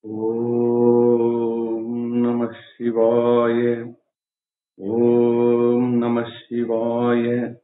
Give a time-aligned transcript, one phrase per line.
[0.00, 3.92] ஓம் நம சிவாய.
[4.74, 7.58] ஓம் நம சிவாய.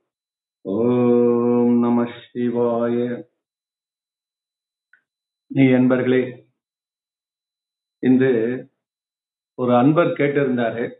[0.60, 3.24] ஓம் நம சிவாய.
[5.46, 6.46] நீ என்பர்களே
[7.98, 8.72] இன்று
[9.54, 10.94] ஒரு அன்பர் கேட்டிருந்தாரு.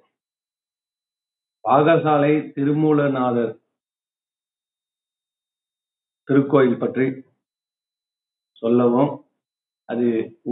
[1.69, 3.63] பாகசாலை திருமூலநாதர்
[6.29, 7.25] திருக்கோயில் பற்றி
[8.53, 9.24] சொல்லவும்
[9.89, 10.07] அது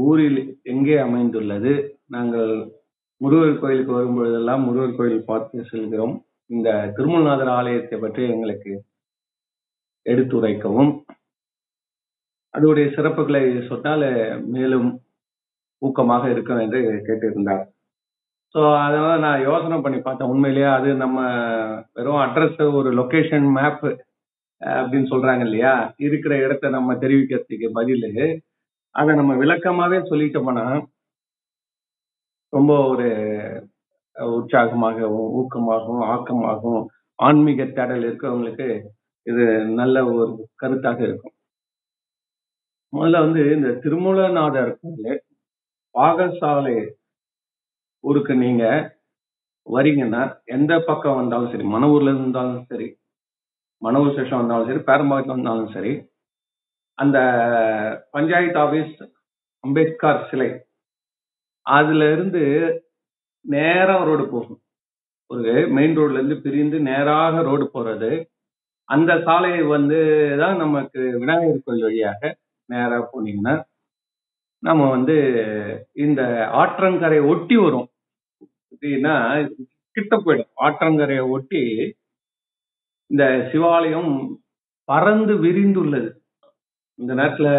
[0.04, 0.40] ஊரில்
[0.72, 1.72] எங்கே அமைந்துள்ளது?
[2.14, 2.52] நாங்கள்
[3.20, 6.14] முருகர் கோயிலுக்கு வரும்பொழுதெல்லாம் முருகர் கோயில் பார்த்து செல்கிறோம்.
[6.50, 8.72] இந்த திருமல்நாதர் ஆலயத்தை பற்றி எங்களுக்கு
[10.06, 10.92] எடுத்துரைக்கவும்
[12.54, 14.06] அதோடைய சிறப்புகளை சொன்னால்
[14.54, 14.88] மேலும்
[15.82, 17.62] ஊக்கமாக இருக்கும் என்று கேட்டிருந்தார்.
[18.54, 20.30] ஸோ அதனால நான் யோசனை பண்ணி பார்த்தேன்.
[20.32, 21.18] உண்மையிலேயே அது நம்ம
[21.98, 23.84] வெறும் அட்ரஸ் ஒரு லொக்கேஷன் மேப்
[24.60, 25.72] அப்படின்னு சொல்றாங்க இல்லையா?
[26.06, 28.06] இருக்கிற இடத்த நம்ம தெரிவிக்கிறதுக்கு பதில்
[28.94, 30.64] அதை நம்ம விளக்கமாவே சொல்லிட்டோம்னா
[32.52, 33.06] ரொம்ப ஒரு
[34.38, 36.82] உற்சாகமாகவும் ஊக்கமாகவும் ஆக்கமாகவும்
[37.18, 38.66] ஆன்மீக தேடல் இருக்கிறவங்களுக்கு
[39.26, 39.44] இது
[39.80, 40.24] நல்ல ஒரு
[40.62, 41.34] கருத்தாக இருக்கும்.
[42.92, 45.20] முதல்ல வந்து இந்த திருமூலநாதர் கோயில்
[45.94, 46.76] பாகசாலை
[48.04, 48.64] ஊருக்கு நீங்க
[49.66, 50.22] வரீங்கன்னா
[50.56, 52.88] எந்த பக்கம் வந்தாலும் சரி மணவூர்ல இருந்தாலும் சரி
[53.82, 55.92] மன விசேஷம் வந்தாலும் சரி பேரம்பாக்கத்தில் வந்தாலும் சரி
[57.02, 57.18] அந்த
[58.10, 58.98] பஞ்சாயத்து ஆபீஸ்
[59.64, 60.48] அம்பேத்கர் சிலை.
[61.66, 62.42] அதுல இருந்து
[63.44, 64.60] நேரா ரோடு போகும்.
[65.26, 68.10] ஒரு மெயின் ரோட்ல இருந்து பிரிந்து நேராக ரோடு போறது.
[68.84, 69.98] அந்த சாலை வந்து
[70.38, 73.54] தான் நமக்கு விநாயகர் கோயில் வழியாக நேராக போனீங்கன்னா
[74.62, 75.16] நம்ம வந்து
[75.92, 76.22] இந்த
[76.54, 77.88] ஆற்றங்கரை ஒட்டி வரும்.
[78.72, 79.14] எப்படின்னா
[79.94, 80.52] கிட்ட போயிடும்.
[80.60, 81.62] ஆற்றங்கரையை ஒட்டி
[83.06, 84.12] இந்த சிவாலயம்
[84.84, 86.10] பறந்து விரிந்துள்ளது.
[86.98, 87.50] இந்த நேரத்துல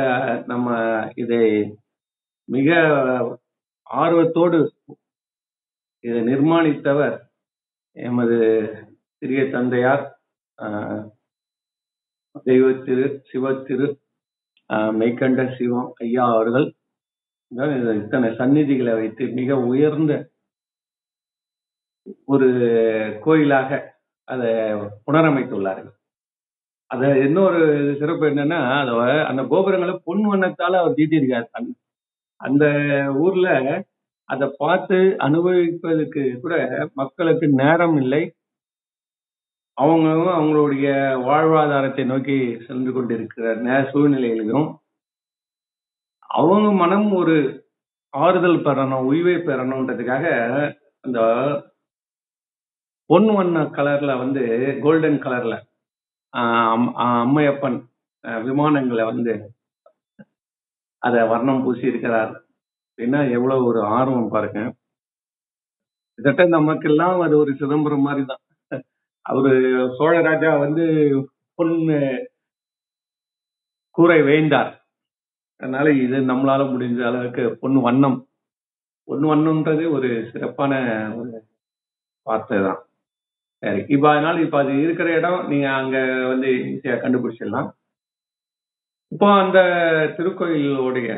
[0.46, 0.68] நம்ம
[1.16, 1.44] இதை
[2.50, 2.70] மிக
[3.90, 4.60] ஆர்வத்தோடு
[6.04, 7.16] இதை நிர்மாணித்தவர்
[7.98, 8.38] எமது
[9.22, 10.04] சிறிய தந்தையார்
[12.46, 13.88] தெய்வத்திரு சிவத்திரு
[15.00, 16.68] மெய்கண்ட சிவம் ஐயா அவர்கள்.
[18.02, 20.14] இத்தனை சந்நிதிகளை வைத்து மிக உயர்ந்த
[22.34, 22.48] ஒரு
[23.26, 23.70] கோயிலாக
[24.28, 24.50] அதை
[25.06, 25.94] புனரமைத்துள்ளார்கள்.
[26.94, 27.62] அத இன்னொரு
[28.00, 28.92] சிறப்பு என்னன்னா அத
[29.30, 31.70] அந்த கோபுரங்களை பொன் வண்ணத்தால அவர் தீட்டியிருக்காரு.
[32.42, 32.66] அந்த
[33.16, 33.48] ஊர்ல
[34.30, 36.56] அதை பார்த்து அனுபவிப்பதற்கு கூட
[36.94, 38.22] மக்களுக்கு நேரம் இல்லை.
[39.78, 40.88] அவங்களும் அவங்களுடைய
[41.28, 42.38] வாழ்வாதாரத்தை நோக்கி
[42.68, 44.70] சென்று கொண்டிருக்கிற நே சூழ்நிலையிலும்.
[46.30, 47.36] அவங்க மனம் ஒரு
[48.14, 50.26] ஆறுதல் பெறணும் உய்வை பெறணுன்றதுக்காக
[51.04, 51.20] அந்த
[53.10, 54.44] பொன் வண்ண கலர்ல வந்து
[54.82, 55.56] கோல்டன் கலர்ல
[56.34, 57.78] அம்மையப்பன்
[58.48, 59.34] விமானங்களை வந்து
[61.04, 62.32] அதை வர்ணம் பூசி இருக்கிறார்.
[62.88, 64.62] அப்படின்னா எவ்வளவு ஒரு ஆர்வம் பாருங்க.
[66.20, 68.42] கிட்டத்தட்ட நமக்கெல்லாம் அது ஒரு சிதம்பரம் மாதிரி தான்.
[69.26, 69.52] அவரு
[69.98, 70.86] சோழராஜா வந்து
[71.60, 71.98] பொண்ணு
[73.98, 74.72] கூரை வேண்டார்
[75.62, 78.18] அதனால இது நம்மளால முடிஞ்ச அளவுக்கு பொண்ணு வண்ணம்.
[79.08, 80.74] பொண்ணு வண்ணம்ன்றது ஒரு சிறப்பான
[81.20, 81.32] ஒரு
[82.28, 82.82] வார்த்தை தான்.
[83.94, 85.98] இப்ப அதனால இப்ப அது இருக்கிற இடம் நீங்க அங்க
[86.32, 87.70] வந்து ஈஸியா கண்டுபிடிச்சிடலாம்.
[89.12, 89.60] இப்போ அந்த
[90.18, 91.10] திருக்கோயிலுடைய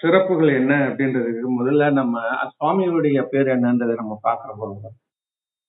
[0.00, 2.14] சிறப்புகள் என்ன அப்படின்றதுக்கு முதல்ல நம்ம
[2.54, 4.90] சுவாமியுடைய பேர் என்னன்றதை நம்ம பார்க்கிற போது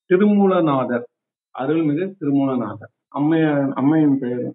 [0.09, 1.05] திருமூலநாதர்
[1.55, 2.93] அருள்மிகு திருமூலநாதர்.
[3.19, 3.45] அம்மைய
[3.81, 4.45] அம்மையின் பேர்.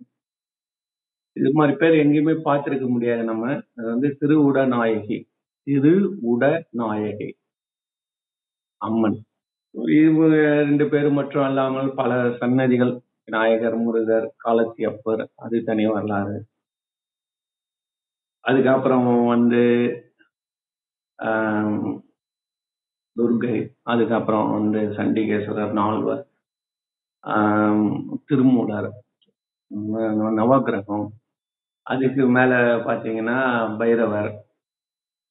[1.37, 3.45] இது மாதிரி பேர் எங்கேயுமே பார்த்திருக்க முடியாது நம்ம.
[3.79, 5.19] அது வந்து திருவுட நாயகி
[5.67, 5.95] திரு
[6.33, 6.45] உட
[6.81, 7.29] நாயகி
[8.81, 9.19] அம்மன்.
[9.99, 12.93] இவங்க ரெண்டு பேரும் மட்டும் அல்லாமல் பல சன்னதிகள்
[13.25, 16.37] விநாயகர் முருகர் காலத்தி அப்பர் அது தனி வரலாறு.
[18.45, 19.63] அதுக்கப்புறம் வந்து
[23.17, 26.23] துர்கை அதுக்கப்புறம் வந்து சண்டிகேஸ்வரர் நால்வர்
[28.29, 28.91] திருமூலர்
[30.39, 31.07] நவகிரகம்
[31.87, 32.53] அதுக்கு மேல
[32.89, 33.39] பாத்தீங்கன்னா
[33.79, 34.31] பைரவர்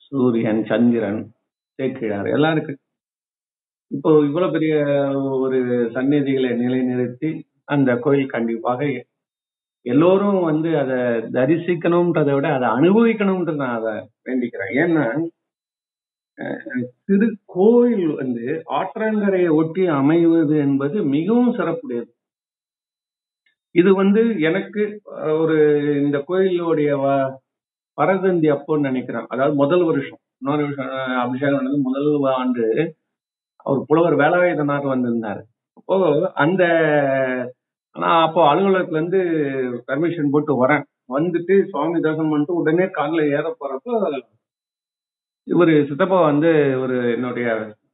[0.08, 1.22] சூரியன் சந்திரன்
[1.80, 2.74] சேக்கிழார் எல்லாம் இருக்கு
[3.92, 4.74] இப்போ இவ்வளவு பெரிய
[5.44, 5.60] ஒரு
[5.96, 7.30] சந்நிதிகளை நிலைநிறுத்தி
[7.74, 8.82] அந்த கோயில் கண்டிப்பாக
[9.86, 10.98] எல்லோரும் வந்து அதை
[11.38, 13.94] தரிசிக்கணும்ன்றதை விட அதை அனுபவிக்கணும்ன்ற நான் அதை
[14.28, 14.74] வேண்டிக்கிறேன்.
[14.84, 15.06] ஏன்னா
[17.08, 18.46] திருக்கோயில் வந்து
[18.80, 22.10] ஆற்றங்கரையை ஒட்டி அமைவது என்பது மிகவும் சிறப்புடையது.
[23.76, 24.84] இது வந்து எனக்கு
[25.42, 25.58] ஒரு
[26.04, 26.92] இந்த கோயிலுடைய
[27.98, 29.28] பரதந்தி அப்போன்னு நினைக்கிறேன்.
[29.34, 30.22] அதாவது முதல் வருஷம்.
[30.42, 30.92] இன்னொரு வருஷம்
[31.26, 32.10] அபிஷேகம் முதல்
[32.40, 32.66] ஆண்டு
[33.70, 35.42] அவர் புலவர் வேலாயுதனார் வந்திருந்தாரு.
[35.74, 35.96] அப்போ
[36.36, 36.64] அந்த
[37.96, 39.22] ஆனா அப்போ அலுவலகத்துல இருந்து
[39.88, 40.84] பர்மிஷன் போட்டு வரேன்.
[41.14, 43.94] வந்துட்டு சுவாமி தரிசனம் பண்ணிட்டு உடனே கார்ல ஏற போறப்போ
[45.48, 46.50] இவரு சித்தப்பா வந்து
[46.82, 47.48] ஒரு என்னுடைய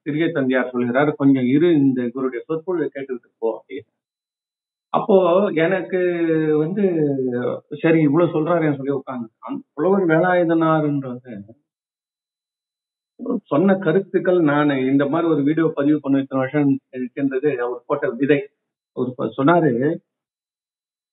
[0.03, 3.89] சிறிய தந்தையார் சொல்கிறாரு கொஞ்சம் இரு இந்த இவருடைய சொற்பொழிவை கேட்டுக்கிட்டு போ அப்படின்னு
[4.93, 5.15] அப்போ
[5.65, 5.99] எனக்கு
[6.57, 6.83] வந்து
[7.81, 9.29] சரி இவ்வளவு சொல்றாருன்னு சொல்லி உட்காந்து
[9.73, 11.33] புலவர் வேலாயுதனார்ன்றது
[13.51, 18.39] சொன்ன கருத்துக்கள் நான் இந்த மாதிரி ஒரு வீடியோ பதிவு பண்ண இத்தனை வருஷம் இருக்கின்றது அவர் போட்ட விதை.
[18.97, 19.71] அவர் சொன்னாரு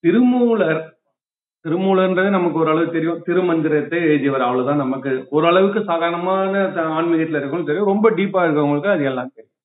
[0.05, 0.83] திருமூலர்
[1.65, 3.23] திருமூலன்றது நமக்கு ஓரளவு தெரியும்.
[3.27, 5.13] திருமந்திரத்தை எழுதியவர் அவ்வளவுதான் நமக்கு.
[5.31, 6.63] ஓரளவுக்கு சாதாரணமான
[6.99, 7.93] ஆன்மீகத்துல இருக்கவங்களுக்கு தெரியும்.
[7.93, 9.57] ரொம்ப டீப்பா இருக்கவங்களுக்கு அது எல்லாம் தெரியும்.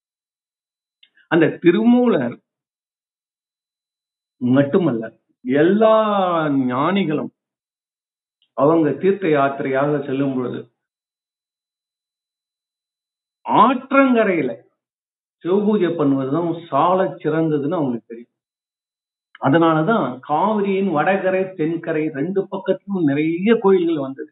[1.33, 2.35] அந்த திருமூலர்
[4.41, 5.05] மட்டுமல்ல
[5.45, 5.95] எல்லா
[6.73, 7.31] ஞானிகளும்
[8.57, 10.59] அவங்க தீர்த்த யாத்திரையாக செல்லும் பொழுது
[13.47, 14.51] ஆற்றங்கரையில
[15.45, 18.33] சிவபூஜை பண்ணுவதுதான் சால சிறந்ததுன்னு அவங்களுக்கு தெரியும்.
[19.41, 24.31] அதனாலதான் காவிரியின் வடகரை தென்கரை ரெண்டு பக்கத்திலும் நிறைய கோயில்கள் வந்தது.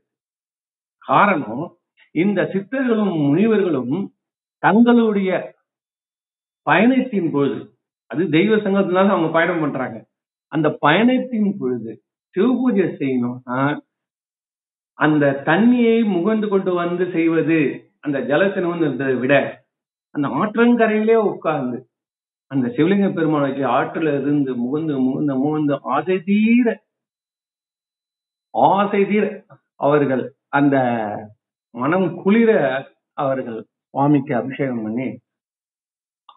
[1.04, 1.64] காரணம்
[2.16, 3.96] இந்த சித்தர்களும் முனிவர்களும்
[4.64, 5.30] தங்களுடைய
[6.68, 7.60] பயணத்தின் பொழுது
[8.12, 9.98] அது தெய்வ சங்கத்தினால அவங்க பயணம் பண்றாங்க.
[10.52, 11.92] அந்த பயணத்தின் பொழுது
[12.36, 13.60] சிவபூஜை செய்யணும்னா
[15.00, 17.60] அந்த தண்ணியை முகந்து கொண்டு வந்து செய்வது
[18.06, 19.34] அந்த ஜலத்தினத்தை விட
[20.16, 21.78] அந்த ஆற்றங்கரையிலே உட்கார்ந்து
[22.52, 26.68] அந்த சிவலிங்க பெருமாள் வச்சு ஆற்றுல இருந்து முகந்து முகந்து முகந்து ஆசை தீர
[28.54, 29.26] ஆசை தீர
[29.80, 30.76] அவர்கள் அந்த
[31.76, 32.52] மனம் குளிர
[33.18, 33.60] அவர்கள்
[33.94, 35.08] சுவாமிக்கு அபிஷேகம் பண்ணி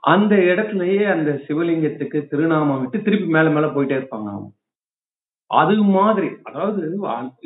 [0.04, 4.50] அந்த இடத்துலயே அந்த சிவலிங்கத்துக்கு திருநாமம் விட்டு திருப்பி மேல மேல போயிட்டே இருப்பாங்க அவங்க
[5.50, 6.28] அது மாதிரி.
[6.48, 6.80] அதாவது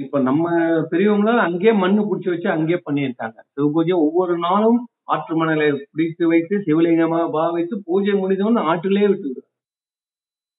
[0.05, 0.45] இப்ப நம்ம
[0.93, 3.39] பெரியவங்களால அங்கேயே மண்ணு பிடிச்சி வச்சு அங்கேயே பண்ணியிருக்காங்க.
[3.55, 4.81] சிவ பூஜை ஒவ்வொரு நாளும்
[5.15, 9.31] ஆற்று மணலை பிடித்து வைத்து சிவலிங்கமாக பாவித்து பூஜை முடிந்தவன் ஆற்றிலே விட்டு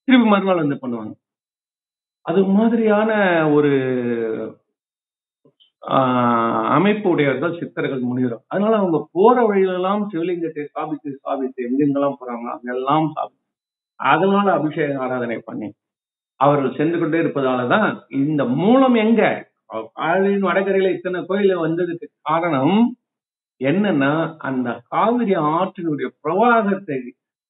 [0.07, 1.13] திருப்பி மறுநாள் வந்து பண்ணுவாங்க.
[2.25, 3.11] அது மாதிரியான
[3.55, 3.71] ஒரு
[6.75, 13.41] அமைப்பு உடையவர்கள் சித்தர்கள் முனிவரும் அதனால அவங்க போற வழியிலெல்லாம் சிவலிங்கத்தை ஸ்தாபித்து ஸ்தாபித்து எங்கெங்கெல்லாம் போறாங்களோ அங்கெல்லாம் ஸ்தாபித்து
[13.99, 15.67] அதனால அபிஷேக ஆராதனை பண்ணி
[16.43, 19.21] அவர்கள் சென்று கொண்டே இருப்பதாலதான் இந்த மூலம் எங்க?
[19.95, 22.75] காவிரியின் வடகரையில இத்தனை கோயில வந்ததுக்கு காரணம்
[23.61, 26.99] என்னன்னா அந்த காவிரி ஆற்றினுடைய பிரவாகத்தை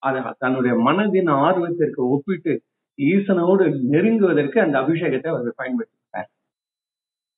[0.03, 2.53] அதை தன்னுடைய மனதின் ஆர்வத்திற்கு ஒப்பிட்டு
[2.99, 6.29] ஈசனோடு நெருங்குவதற்கு அந்த அபிஷேகத்தை அவர் பயன்படுத்தினார்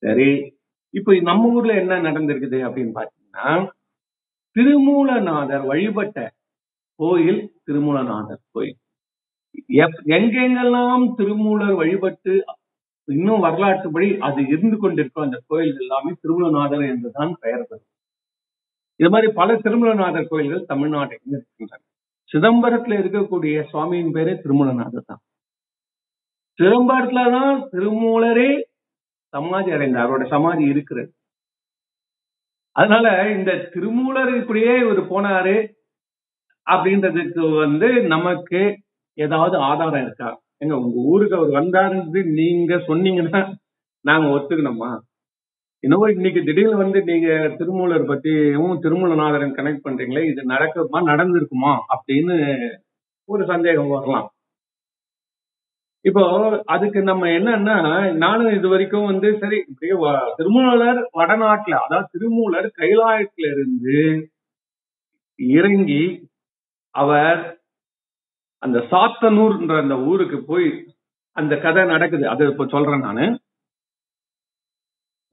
[0.04, 0.30] சரி
[0.94, 3.48] இப்ப நம்ம ஊர்ல என்ன நடந்திருக்குது அப்படின்னு பாத்தீங்கன்னா
[4.56, 6.18] திருமூலநாதர் வழிபட்ட
[7.00, 8.78] கோயில் திருமூலநாதர் கோயில்.
[10.18, 12.34] எங்கெங்கெல்லாம் திருமூலர் வழிபட்டு
[13.08, 17.90] இன்னும் வரலாற்றுப்படி அது இருந்து கொண்டிருக்கும் அந்த கோயில் எல்லாமே திருமூலநாதர் என்றுதான் பெயர் பெறும்.
[18.96, 21.84] இது மாதிரி பல திருமூலநாதர் கோயில்கள் தமிழ்நாட்டில் இருக்கின்றன.
[22.32, 25.22] சிதம்பரத்துல இருக்கக்கூடிய சுவாமியின் பேரே திருமூலநாதர் தான்.
[26.60, 28.50] சிதம்பரத்துலதான் திருமூலரே
[29.34, 30.10] சமாதி அடைந்தார்.
[30.10, 31.12] அவரோட சமாதி இருக்கிறது.
[32.76, 35.58] அதனால இந்த திருமூலர் இப்படியே இவர் போனாரு
[36.68, 38.62] அப்படின்றதுக்கு வந்து நமக்கு
[39.18, 40.30] ஏதாவது ஆதாரம் இருக்கா?
[40.58, 43.42] எங்க உங்க ஊருக்கு அவர் வந்தாருன்னு நீங்க சொன்னீங்கன்னா
[44.06, 44.90] நாங்க ஒத்துக்கணுமா?
[45.84, 47.30] இன்னும் இன்னைக்கு திடீர்னு வந்து நீங்க
[47.60, 52.36] திருமூலர் பத்தியும் திருமூலநாதரன் கனெக்ட் பண்றீங்களே இது நடக்குமா நடந்திருக்குமா அப்படின்னு
[53.30, 54.28] ஒரு சந்தேகம் வரலாம்.
[56.06, 56.24] இப்போ
[56.74, 57.76] அதுக்கு நம்ம என்னன்னா
[58.24, 59.60] நானும் இது வரைக்கும் வந்து சரி
[60.40, 63.96] திருமூலர் வடநாட்டுல அதாவது திருமூலர் கைலாயத்துல இருந்து
[65.40, 66.04] இறங்கி
[66.96, 67.42] அவர்
[68.66, 70.68] அந்த சாத்தனூர்ன்ற அந்த ஊருக்கு போய்
[71.38, 72.26] அந்த கதை நடக்குது.
[72.34, 73.26] அது இப்ப சொல்றேன் நானு.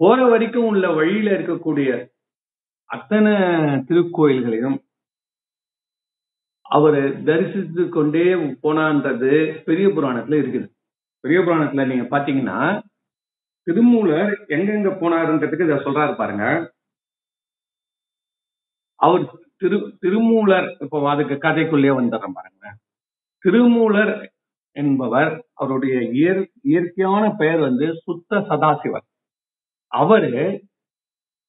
[0.00, 1.90] போற வரைக்கும் உள்ள வழியில இருக்கக்கூடிய
[2.90, 3.32] அத்தனை
[3.88, 4.78] திருக்கோயில்களையும்
[6.76, 8.26] அவர் தரிசித்து கொண்டே
[8.64, 9.30] போனான்றது
[9.68, 10.66] பெரிய புராணத்துல இருக்குது.
[11.24, 12.58] பெரிய புராணத்துல நீங்க பாத்தீங்கன்னா
[13.66, 16.44] திருமூலர் எங்கெங்க போனாருன்றதுக்கு இதை சொல்றாரு பாருங்க.
[19.00, 19.24] அவர்
[19.60, 22.66] திரு திருமூலர் இப்போ அதுக்கு கதைக்குள்ளே வந்துடுறேன் பாருங்க
[23.44, 24.14] திருமூலர்
[24.76, 29.06] என்பவர் அவருடைய இயற் இயற்கையான பெயர் வந்து சுத்த சதாசிவர்
[29.92, 30.32] அவரு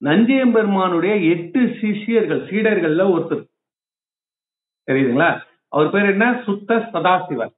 [0.02, 3.46] நஞ்சியம்பெருமானுடைய எட்டு சிஷியர்கள் சீடர்கள்ல ஒருத்தர்.
[4.88, 5.30] தெரியுதுங்களா?
[5.68, 6.26] அவர் பேர் என்ன?
[6.46, 7.54] சுத்த சதாசிவர்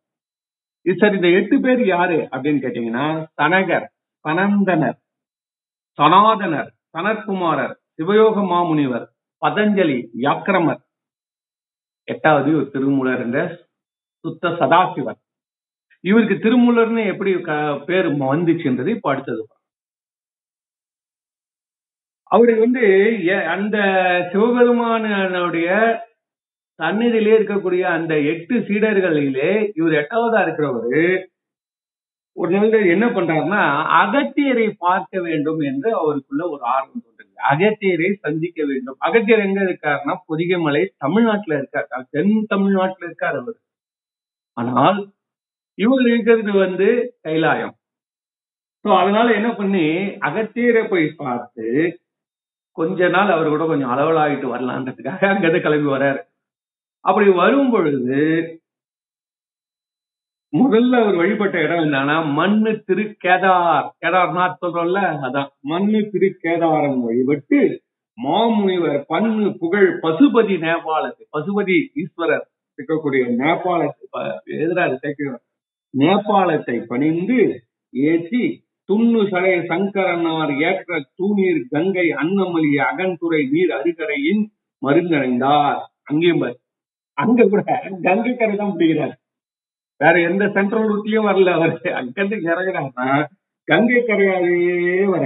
[0.86, 3.06] சரி இந்த எட்டு பேர் யாரு அப்படின்னு கேட்டீங்கன்னா
[3.42, 3.88] தனகர்
[4.26, 4.98] சனந்தனர்
[5.98, 9.06] சனாதனர் சனத்குமாரர் சிவயோக மாமுனிவர்
[9.42, 10.82] பதஞ்சலி யாக்கிரமர்.
[12.08, 13.40] எட்டாவது ஒரு திருமூலர் என்ற
[14.26, 15.20] சுத்த சதாசிவன்.
[16.04, 17.32] இவருக்கு திருமூலர்னு எப்படி
[17.90, 19.44] பேர் வந்துச்சுன்றது இப்போ அடுத்தது
[22.32, 22.84] அவரு வந்து
[23.56, 23.78] அந்த
[24.32, 25.70] சிவபெருமானுடைய
[26.80, 31.04] சந்நிதியிலே இருக்கக்கூடிய அந்த எட்டு சீடர்களிலே இவர் எட்டாவதா இருக்கிறவரு
[32.38, 33.62] ஒரு நாள் என்ன பண்றாருன்னா
[34.02, 37.14] அகத்தியரை பார்க்க வேண்டும் என்று அவருக்குள்ள ஒரு ஆர்வம் தோன்றுது
[37.52, 38.98] அகத்தியரை சந்திக்க வேண்டும்.
[39.08, 42.08] அகத்தியர் எங்க இருக்காருன்னா பொதிகைமலை தமிழ்நாட்டுல இருக்கார்.
[42.12, 43.58] தென் தமிழ்நாட்டுல இருக்கார் அவர்.
[44.58, 45.00] ஆனால்
[45.78, 46.88] இவர் இருக்கிறது வந்து
[47.26, 47.74] கைலாயம்.
[48.86, 49.86] சோ அதனால என்ன பண்ணி
[50.28, 51.68] அகத்தியரை போய் பார்த்து
[52.78, 56.20] கொஞ்ச நாள் அவர் கூட கொஞ்சம் அளவலாகிட்டு வரலான்றதுக்காக அங்கிருந்து கிளம்பி வர்றாரு.
[57.06, 58.20] அப்படி வரும் பொழுது
[60.54, 63.88] முதல்ல அவர் வழிபட்ட இடம் என்னன்னா மண்ணு திரு கேதார்.
[64.02, 65.50] கேதார்நாத் சொல்றோம்ல அதான்.
[65.72, 67.60] மண்ணு திரு கேதாரம் வழிபட்டு
[68.18, 72.46] மாமுனிவர் பண்ணு புகழ் பசுபதி நேபாளத்து பசுபதி ஈஸ்வரர்.
[72.78, 74.24] இருக்கக்கூடிய நேபாளத்தை
[74.58, 75.44] எதிராக சேர்க்கிறோம்
[75.94, 77.40] நேபாளத்தை பணிந்து
[77.94, 78.44] ஏற்றி
[78.90, 84.44] துண்ணு சடை சங்கரனார் ஏற்ற தூணீர் கங்கை அன்னமலி அகன்துறை நீர் அருகரையின்
[84.82, 85.80] மருந்தடைந்தார்.
[86.04, 86.44] அங்கேயும்
[87.18, 87.62] அங்க கூட
[88.04, 89.16] கங்கை கரை தான் பிடிக்கிறார்.
[90.02, 91.74] வேற எந்த சென்ட்ரல் ரூட்லயும் வரல அவர்.
[92.00, 93.08] அங்கிருந்து இறங்குறாருன்னா
[93.68, 94.76] கங்கை கரையாலேயே
[95.14, 95.24] வர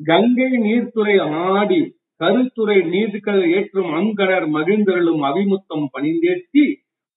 [0.00, 1.16] கங்கை நீர்த்துறை
[1.48, 1.80] ஆடி
[2.20, 6.64] கருத்துறை நீதிக்கள் ஏற்றும் அங்கடர் மகிழ்ந்தருளும் அபிமுத்தம் பணிந்தேற்றி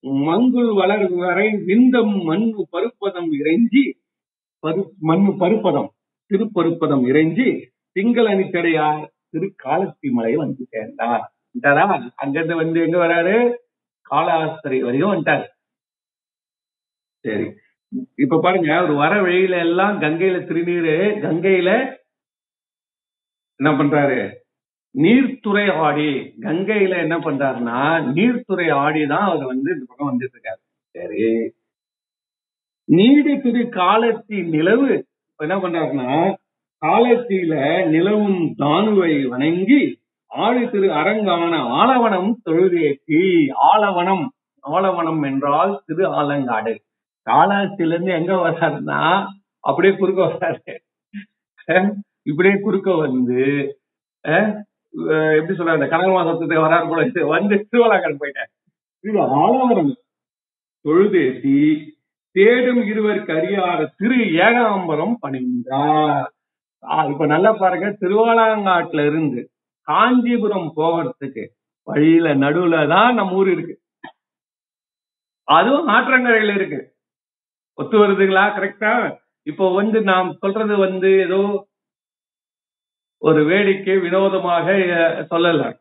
[0.04, 3.84] மங்குள் வளர் வரை விந்தம் மண்ணு பருப்பதம் இறைஞ்சி
[4.64, 5.90] பரு மண்ணு பருப்பதம்
[6.32, 7.48] திருப்பருப்பதம் இறைஞ்சி
[7.96, 11.24] திங்கள் அணிச்சடையார் திருக்காலத்தி மலை வந்து சேர்ந்தார்.
[11.46, 11.86] வந்துட்டாரா?
[12.16, 13.36] அங்கிருந்து வந்து எங்க வராரு?
[14.06, 15.46] காலாஸ்திரை வரையும் வந்துட்டாரு.
[17.26, 17.46] சரி.
[18.16, 21.70] இப்ப பாருங்க ஒரு வர வழியில எல்லாம் கங்கையில திருநீரு கங்கையில
[23.60, 24.20] என்ன பண்றாரு?
[24.96, 27.80] நீர்த்துறை ஆடி கங்கையில என்ன பண்றாருன்னா
[28.14, 30.62] நீர்த்துறை ஆடி தான் அவர் வந்து இந்த பக்கம் வந்துட்டு இருக்காரு.
[30.96, 31.52] சரி.
[32.84, 33.34] நீடு
[33.70, 34.90] காலத்தி நிலவு
[35.30, 36.38] இப்ப என்ன பண்றாருன்னா
[36.82, 43.22] காலத்தில நிலவும் தானுவை வணங்கி ஆழி திரு அரங்கான ஆலவனம் தொழுதேத்தி
[43.74, 44.26] ஆலவனம்
[44.64, 46.74] ஆலவனம் என்றால் திரு ஆலங்காடு.
[47.28, 49.28] காலாஸ்தில இருந்து எங்க வர்றாருன்னா
[49.60, 50.76] அப்படியே குறுக்க வர்றாரு.
[52.22, 53.42] இப்படியே குறுக்க வந்து
[55.38, 58.52] எப்படி சொல்றாரு கடல் மாசத்துக்கு வராரு போல இது வந்து திருவள்ளாக்காடு போயிட்டார்
[59.04, 59.96] இது
[60.86, 61.58] தொழுதேத்தி
[62.36, 66.28] தேடும் இருவருக்கு அறியாத திரு ஏகாம்பரம் பணிந்தார்.
[67.12, 69.42] இப்ப நல்லா பாருங்க திருவாலாங்காட்டுல இருந்து
[69.88, 71.44] காஞ்சிபுரம் போகிறதுக்கு
[71.88, 73.76] வழியில நடுவுல தான் நம்ம ஊர் இருக்கு.
[75.48, 76.80] அதுவும் ஆற்றங்கரையில இருக்கு.
[77.78, 78.46] ஒத்து வருதுங்களா?
[78.58, 78.94] கரெக்டா
[79.48, 81.40] இப்போ வந்து நாம் சொல்றது வந்து ஏதோ
[83.22, 84.72] ஒரு வேடிக்கை வினோதமாக
[85.30, 85.80] சொல்லல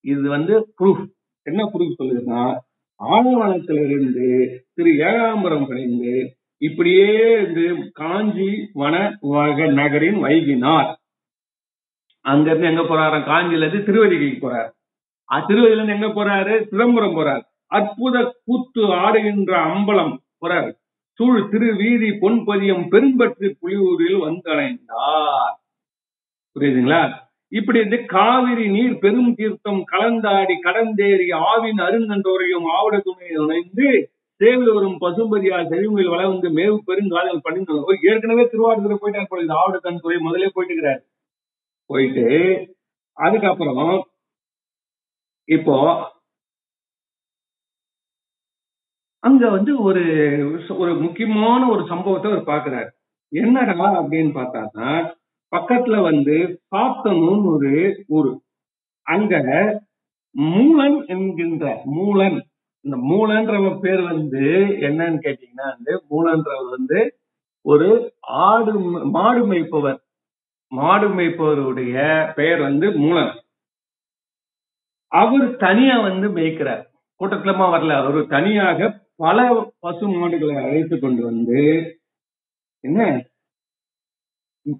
[0.00, 1.06] இது வந்து ப்ரூஃப்
[1.42, 2.56] என்ன ப்ரூஃப் சொல்லுதுன்னா
[3.04, 10.94] ஆலவனத்திலிருந்து திரு ஏகாம்பரம் கடைந்து இப்படியே இருந்து காஞ்சி வன வக நகரின் வைகினார்.
[12.20, 13.24] அங்க இருந்து எங்க போறாராம்?
[13.24, 14.70] காஞ்சில இருந்து திருவதிகைக்கு போறாரு.
[15.32, 16.68] அஹ் திருவதில இருந்து எங்க போறாரு?
[16.68, 17.42] சிதம்பரம் போறாரு.
[17.66, 20.72] அற்புத கூத்து ஆடுகின்ற அம்பலம் போறாரு.
[21.12, 25.59] சூழ் திருவீதி பொன்பதியம் பெரும்பற்று புலியூரில் வந்தடைந்தார்.
[26.60, 27.02] புரியுதுங்களா?
[27.52, 33.88] இப்படி வந்து காவிரி நீர் பெரும் தீர்த்தம் கலந்தாடி கடந்தேறி ஆவின் அருங்கன்றோரையும் ஆவட துணையை இணைந்து
[34.40, 40.18] சேவில் வரும் பசும்பதியால் செவிமையில் வளர்ந்து மேவு பெருங்காலங்கள் பணிந்து ஏற்கனவே திருவாரூர் போயிட்டார் போல ஆவட கண் துறை
[40.18, 41.02] முதலே போயிட்டு இருக்கிறார்
[41.90, 42.26] போயிட்டு
[43.18, 43.92] அதுக்கப்புறம்
[45.48, 45.76] இப்போ
[49.22, 50.02] அங்க வந்து ஒரு
[50.78, 52.90] ஒரு முக்கியமான ஒரு சம்பவத்தை அவர் பாக்குறாரு
[53.32, 55.02] என்னடா அப்படின்னு பார்த்தாதான்
[55.56, 56.36] பக்கத்துல வந்து
[56.70, 58.32] சாத்தனூர்னு ஒரு ஊரு.
[59.06, 59.34] அங்க
[60.36, 62.38] மூலன் என்கின்ற மூலன்.
[62.84, 64.44] இந்த மூலன்ற பேர் வந்து
[64.80, 67.00] என்னன்னு கேட்டீங்கன்னா வந்து மூலன்றவர் வந்து
[67.66, 67.88] ஒரு
[68.20, 68.72] ஆடு
[69.16, 69.98] மாடு மேய்ப்பவர்.
[70.72, 71.96] மாடு மேய்ப்பவருடைய
[72.34, 73.32] பெயர் வந்து மூலன்.
[75.12, 76.82] அவர் தனியா வந்து மேய்க்கிறார்.
[77.20, 77.92] கூட்டத்துலமா வரல.
[78.02, 79.38] அவர் தனியாக பல
[79.80, 81.62] பசு மாடுகளை அழைத்து கொண்டு வந்து
[82.84, 83.00] என்ன?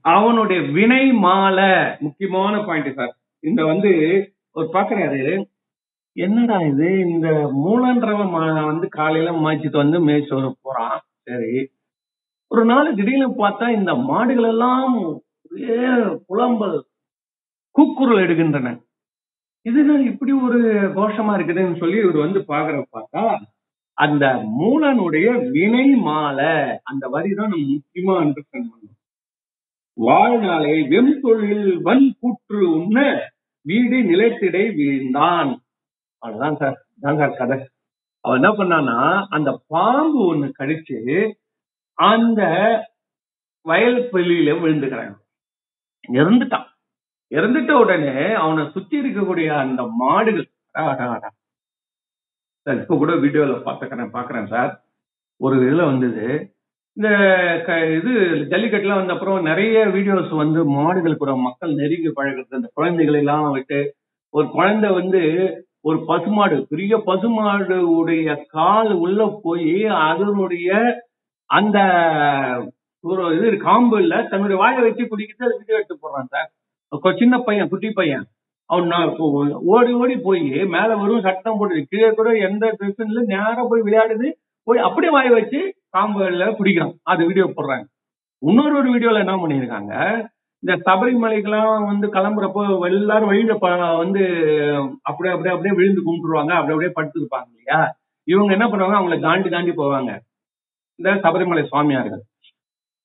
[0.03, 1.71] அவனுடைய வினை மாலை.
[2.01, 3.91] முக்கியமான பாயிண்ட் சார் இந்த வந்து
[4.53, 5.23] ஒரு பாக்குறாரு
[6.17, 6.89] என்னடா இது?
[7.09, 7.29] இந்த
[7.65, 8.33] மூலன்றவன்
[8.73, 10.99] வந்து காலையில மாய்ச்சிட்டு வந்து மேய்ச்சி போறான்.
[11.29, 11.53] சரி.
[12.51, 14.95] ஒரு நாள் திடீர்னு பார்த்தா இந்த மாடுகள் எல்லாம்
[15.51, 15.77] ஒரே
[16.29, 16.77] புலம்பல்
[17.77, 18.71] கூக்குரல் எடுக்கின்றன.
[19.67, 20.59] இதுதான் இப்படி ஒரு
[20.97, 23.23] கோஷமா இருக்குதுன்னு சொல்லி இவர் வந்து பாக்குற பார்த்தா
[23.99, 24.27] அந்த
[24.61, 29.00] மூலனுடைய வினை மாலை அந்த வரி தான் நம்ம முக்கியமா அண்டர்ஸ்டாண்ட் பண்ணணும்.
[30.07, 32.99] வாழ்நாளை வெம்தொழில் வன் கூற்று உண்ண
[33.67, 35.51] வீடு நிலத்திடை வீழ்ந்தான்.
[36.23, 36.79] அவ்வளவுதான் சார்.
[37.01, 37.59] தான் சார் கதை.
[38.25, 38.97] அவன் என்ன பண்ணானா
[39.29, 40.99] அந்த பாம்பு ஒண்ணு கடிச்சு
[41.99, 42.41] அந்த
[43.67, 45.17] வயல் வெளியில விழுந்துக்கிறான்
[46.09, 46.67] இறந்துட்டான்.
[47.33, 50.49] இறந்துட்ட உடனே அவனை சுத்தி இருக்கக்கூடிய அந்த மாடுகள்
[52.67, 54.73] சார் இப்ப கூட வீடியோல பாத்துக்கிறேன் பாக்குறேன் சார்.
[55.41, 56.27] ஒரு இதுல வந்தது
[57.01, 57.11] இந்த
[57.67, 58.13] க- இது
[58.51, 63.79] ஜல்லிக்கட்டுலாம் வந்த அப்புறம் நிறைய வீடியோஸ் வந்து மாடுகள் கூட மக்கள் நெருங்கி பழகிறது அந்த குழந்தைகளை எல்லாம் விட்டு
[64.35, 65.23] ஒரு குழந்தை வந்து
[65.81, 70.69] ஒரு பசுமாடு பெரிய பசுமாடு உடைய கால் உள்ள போய் அதனுடைய
[71.51, 71.79] அந்த
[73.05, 76.51] ஒரு இது காம்பு இல்ல தன்னுடைய வாயை வச்சு குடிக்கிட்டு அதை வீடியோ எடுத்து போடுறான் சார்.
[77.19, 78.25] சின்ன பையன் குட்டி பையன்.
[78.71, 79.15] அவன் நான்
[79.71, 84.29] ஓடி ஓடி போய் மேல வரும் சட்டம் போட்டு கீழே கூட எந்த ட்ரெஸ்ஸும் நேரம் போய் விளையாடுது.
[84.67, 85.61] போய் அப்படியே வாயை வச்சு
[85.95, 87.85] பாம்புல பிடிக்கிறான் அது வீடியோ போடுறாங்க.
[88.43, 89.95] இன்னொரு ஒரு வீடியோல என்ன பண்ணியிருக்காங்க?
[90.63, 93.55] இந்த சபரிமலைக்கெல்லாம் வந்து கிளம்புறப்போ எல்லாரும் வழியில
[94.03, 94.23] வந்து
[95.09, 96.53] அப்படியே அப்படியே அப்படியே விழுந்து கும்பிட்டுருவாங்க.
[96.59, 97.81] அப்படியே அப்படியே படுத்துருப்பாங்க இல்லையா?
[98.29, 98.99] இவங்க என்ன பண்ணுவாங்க?
[98.99, 100.11] அவங்கள தாண்டி தாண்டி போவாங்க.
[100.99, 102.23] இந்த சபரிமலை சுவாமியார்கள்.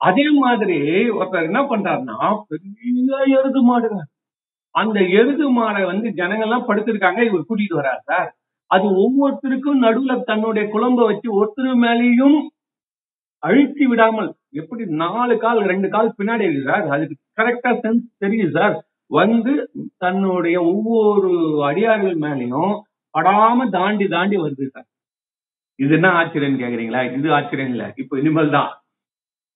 [0.01, 0.77] அதே மாதிரி
[1.17, 4.01] ஒருத்தர் என்ன பண்றாருன்னா பெரிய எருது மாடுங்க.
[4.75, 7.19] அந்த எருது மாடை வந்து ஜனங்கள்லாம் படுத்திருக்காங்க.
[7.29, 8.29] இவர் கூட்டிட்டு வர்றாரு சார்.
[8.71, 12.37] அது ஒவ்வொருத்தருக்கும் நடுவுல தன்னுடைய குழம்ப வச்சு ஒருத்தர் மேலேயும்
[13.45, 16.85] அழுத்தி விடாமல் எப்படி நாலு கால் ரெண்டு கால் பின்னாடி இருக்கு சார்?
[16.95, 18.75] அதுக்கு கரெக்டா சென்ஸ் தெரியுது சார்.
[19.11, 19.53] வந்து
[20.03, 21.31] தன்னுடைய ஒவ்வொரு
[21.69, 22.73] அடியார்கள் மேலையும்
[23.13, 24.87] படாம தாண்டி தாண்டி வருது சார்.
[25.79, 27.01] இது என்ன ஆச்சரியம் கேக்குறீங்களா?
[27.17, 27.85] இது ஆச்சரியம் இல்ல.
[28.01, 28.71] இப்ப இனிமேல் தான்.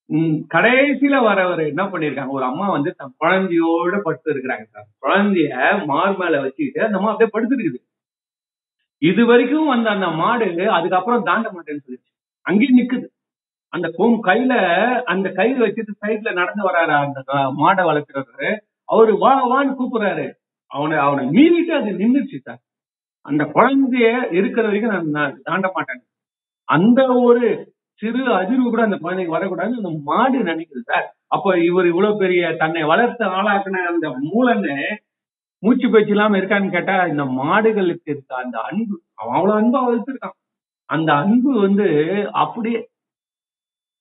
[0.09, 2.31] உம் கடைசியில வரவர் என்ன பண்ணிருக்காங்க?
[2.37, 4.87] ஒரு அம்மா வந்து தன் குழந்தையோட படுத்து இருக்கிறாங்க சார்.
[5.03, 5.49] குழந்தைய
[5.91, 7.79] மார் மேல வச்சுக்கிட்டு அந்த அம்மா அப்படியே படுத்துருக்குது
[9.01, 10.45] இது வரைக்கும் வந்த அந்த மாடு
[10.77, 12.09] அதுக்கப்புறம் தாண்ட மாட்டேன்னு சொல்லிச்சு.
[12.45, 13.07] அங்கேயும் நிக்குது.
[13.73, 14.53] அந்த கோம் கையில
[15.03, 17.19] அந்த கை வச்சுட்டு சைட்ல நடந்து வராரு அந்த
[17.61, 18.49] மாடை வளர்க்கிறவரு.
[18.85, 20.25] அவரு வா வான்னு கூப்பிடுறாரு.
[20.67, 22.61] அவனை அவனை மீறிட்டு அது நின்றுச்சு சார்
[23.21, 26.01] அந்த குழந்தைய இருக்கிற வரைக்கும் நான் நான் தாண்ட மாட்டேன்.
[26.65, 27.47] அந்த ஒரு
[28.01, 32.83] சிறு அதிர்வு கூட அந்த குழந்தைக்கு வரக்கூடாது அந்த மாடு நினைக்குது சார் அப்ப இவர் இவ்வளவு பெரிய தன்னை
[32.83, 34.75] வளர்த்து ஆளாக்குன அந்த மூலன்னு
[35.63, 40.37] மூச்சு பேச்சு இல்லாம இருக்கான்னு கேட்டா இந்த மாடுகளுக்கு இருக்க அந்த அன்பு அவன் அவ்வளவு அன்பா வளர்த்துருக்கான்.
[40.85, 41.87] அந்த அன்பு வந்து
[42.31, 42.88] அப்படியே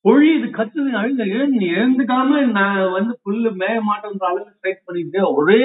[0.04, 5.60] பொழியுது கத்துது அழுங்க எழுந்து எழுந்துக்காம நான் வந்து புல்லு மேய மாட்டேன்ற அளவுக்கு ஸ்ட்ரைக் பண்ணிட்டு ஒரே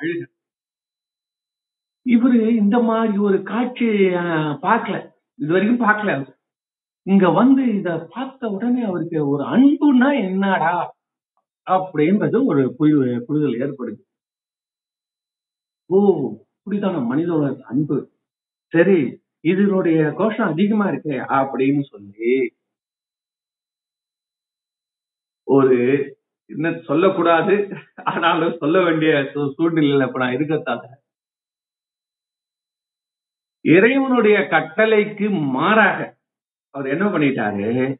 [0.00, 0.22] அழுக.
[2.06, 3.88] இவரு இந்த மாதிரி ஒரு காட்சி
[4.66, 4.96] பார்க்கல.
[5.40, 6.30] இது வரைக்கும் பார்க்கல அவர்.
[7.06, 10.72] இங்க வந்து இத பார்த்த உடனே அவருக்கு ஒரு அன்புனா என்னடா
[11.66, 14.00] அப்படின்றது ஒரு புரிவு புரிதல் ஏற்படுது.
[15.90, 15.98] ஓ
[16.56, 17.98] இப்படிதான மனிதனோட அன்பு.
[18.72, 18.98] சரி
[19.50, 22.32] இதனுடைய கோஷம் அதிகமா இருக்கு அப்படின்னு சொல்லி
[25.48, 25.76] ஒரு
[26.50, 27.68] என்ன சொல்லக்கூடாது.
[28.04, 30.86] ஆனாலும் சொல்ல வேண்டிய சூ- சூழ்நிலையில இப்ப நான் இருக்கத்தால
[33.64, 36.16] இறைவனுடைய கட்டளைக்கு மாறாக
[36.70, 37.96] அவர் என்ன பண்ணிட்டாரு?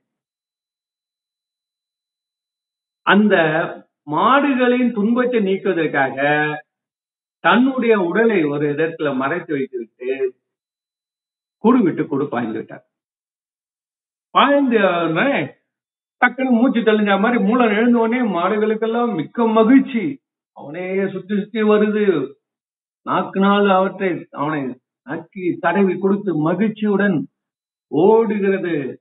[3.02, 3.34] அந்த
[4.10, 6.18] மாடுகளின் துன்பத்தை நீக்குவதற்காக
[7.44, 10.08] தன்னுடைய உடலை ஒரு இடத்துல மறைத்து வைத்துவிட்டு
[11.58, 12.86] கூடு விட்டு கூடு பாய்ந்து விட்டார்.
[14.30, 14.76] பாய்ந்த
[16.26, 20.20] டக்குன்னு மூச்சு தெளிஞ்ச மாதிரி மூளை எழுந்த உடனே மாடுகளுக்கெல்லாம் மிக்க மகிழ்ச்சி.
[20.52, 22.32] அவனே சுத்தி சுத்தி வருது.
[23.02, 27.28] நாக்கு நாள் அவற்றை அவனை நக்கி தடவி கொடுத்து மகிழ்ச்சியுடன்
[27.88, 29.00] ஓடுகிறது.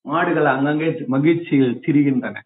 [0.00, 2.40] மாடுகள் அங்கங்கே மகிழ்ச்சியில் திரிகின்றன.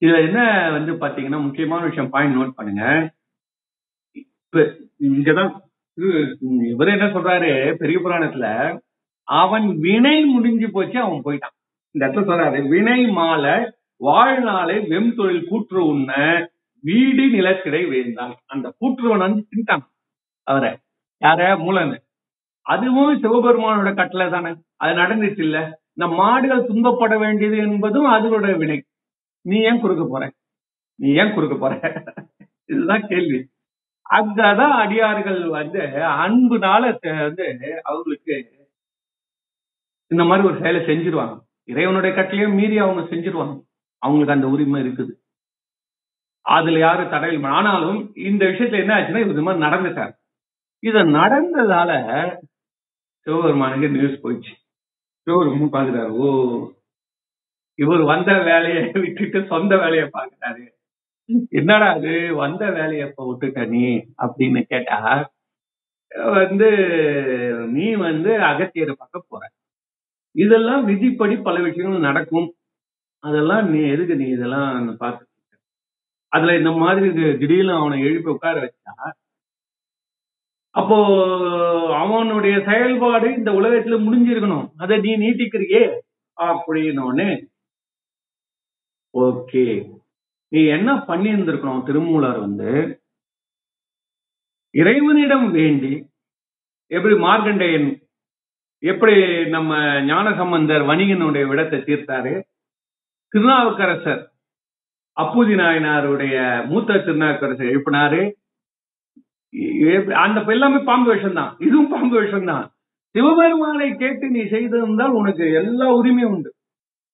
[0.00, 3.14] இதுல என்ன வந்து பாத்தீங்கன்னா முக்கியமான விஷயம் பாயிண்ட் நோட் பண்ணுங்க.
[4.12, 4.60] இப்ப
[5.00, 5.60] இங்கதான்
[5.96, 8.78] இது- இவர் என்ன சொல்றாரு பெரிய புராணத்துல
[9.22, 11.60] அவன் வினை முடிஞ்சு போச்சு அவன் போயிட்டான்.
[11.92, 16.12] இந்த இடத்துல சொல்றாரு வினை மாலை வாழ்நாளை வெம் தொழில் கூற்று உண்ண
[16.82, 19.86] வீடு நிலத்திடை வேந்தான் அந்த கூற்றுவன் வந்து தின்ட்டான்
[20.42, 20.78] அவரை.
[21.24, 21.60] யார?
[21.60, 21.96] மூலன்னு
[22.62, 24.54] அதுவும் சிவபெருமானோட கட்டளை தானே.
[24.76, 25.80] அது நடந்துச்சு இல்ல.
[25.94, 28.84] இந்த மாடுகள் துன்பப்பட வேண்டியது என்பதும் அதனோட வினை.
[29.40, 30.32] நீ ஏன் குறுக்க போற?
[30.94, 32.04] நீ ஏன் குறுக்க போற?
[32.64, 33.50] இதுதான் கேள்வி.
[34.10, 38.50] அங்கதான் அடியார்கள் வந்து அன்புனால த- வந்து அவங்களுக்கு
[40.08, 41.40] இந்த மாதிரி ஒரு செயலை செஞ்சிருவாங்க.
[41.68, 43.54] இறைவனுடைய கட்டளையும் மீறி அவங்க செஞ்சிருவாங்க.
[44.02, 45.12] அவங்களுக்கு அந்த உரிமை இருக்குது.
[46.46, 47.98] அதுல யாரும் தடையில் ஆனாலும்
[48.28, 50.14] இந்த விஷயத்துல என்ன ஆச்சுன்னா இது மாதிரி நடந்துட்டார்
[50.82, 51.90] இத நடந்ததால
[53.26, 54.52] சிவபெருமானுக்கு நியூஸ் போயிடுச்சு.
[55.26, 56.28] சிவபெருமான் பாக்குறாரு ஓ
[57.78, 60.64] இவர் வந்த வேலையை விட்டுட்டு சொந்த வேலையை பாக்குறாரு
[61.52, 63.82] என்னடா அது வந்த வேலையை இப்ப விட்டுட்ட நீ?
[64.22, 64.98] அப்படின்னு கேட்டா
[66.36, 66.68] வந்து
[67.76, 69.42] நீ வந்து அகத்தியரை பார்க்க போற.
[70.32, 72.54] இதெல்லாம் விதிப்படி பல விஷயங்கள் நடக்கும்.
[73.18, 75.26] அதெல்லாம் நீ எதுக்கு நீ இதெல்லாம் பார்த்து
[76.28, 79.10] அதுல இந்த மாதிரி திடீர்னு அவனை எழுப்பி உட்கார வச்சா
[80.70, 80.96] அப்போ
[81.96, 84.70] அவனுடைய செயல்பாடு இந்த உலகத்துல முடிஞ்சிருக்கணும்.
[84.76, 86.00] அதை நீ நீட்டிக்கிறியே?
[86.36, 87.48] அப்படின்னு
[89.14, 89.92] ஓகே.
[90.48, 93.00] நீ என்ன பண்ணி இருந்திருக்கணும் திருமூலர் வந்து?
[94.70, 96.06] இறைவனிடம் வேண்டி
[96.86, 98.01] எப்படி மார்க்கண்டேயன்
[98.82, 99.14] எப்படி
[99.54, 99.72] நம்ம
[100.10, 102.32] ஞானசம்பந்தர் வணிகனுடைய விடத்தை தீர்த்தாரு?
[103.32, 104.22] திருநாவுக்கரசர்
[105.16, 106.36] அப்பூதி நாயனாருடைய
[106.70, 108.22] மூத்த திருநாவுக்கரசர் எழுப்பினாரு.
[110.24, 112.64] அந்த எல்லாமே பாம்பு விஷம் தான் இதுவும் பாம்பு விஷம் தான்
[113.14, 116.50] சிவபெருமானை கேட்டு நீ செய்திருந்தால் உனக்கு எல்லா உரிமையும் உண்டு.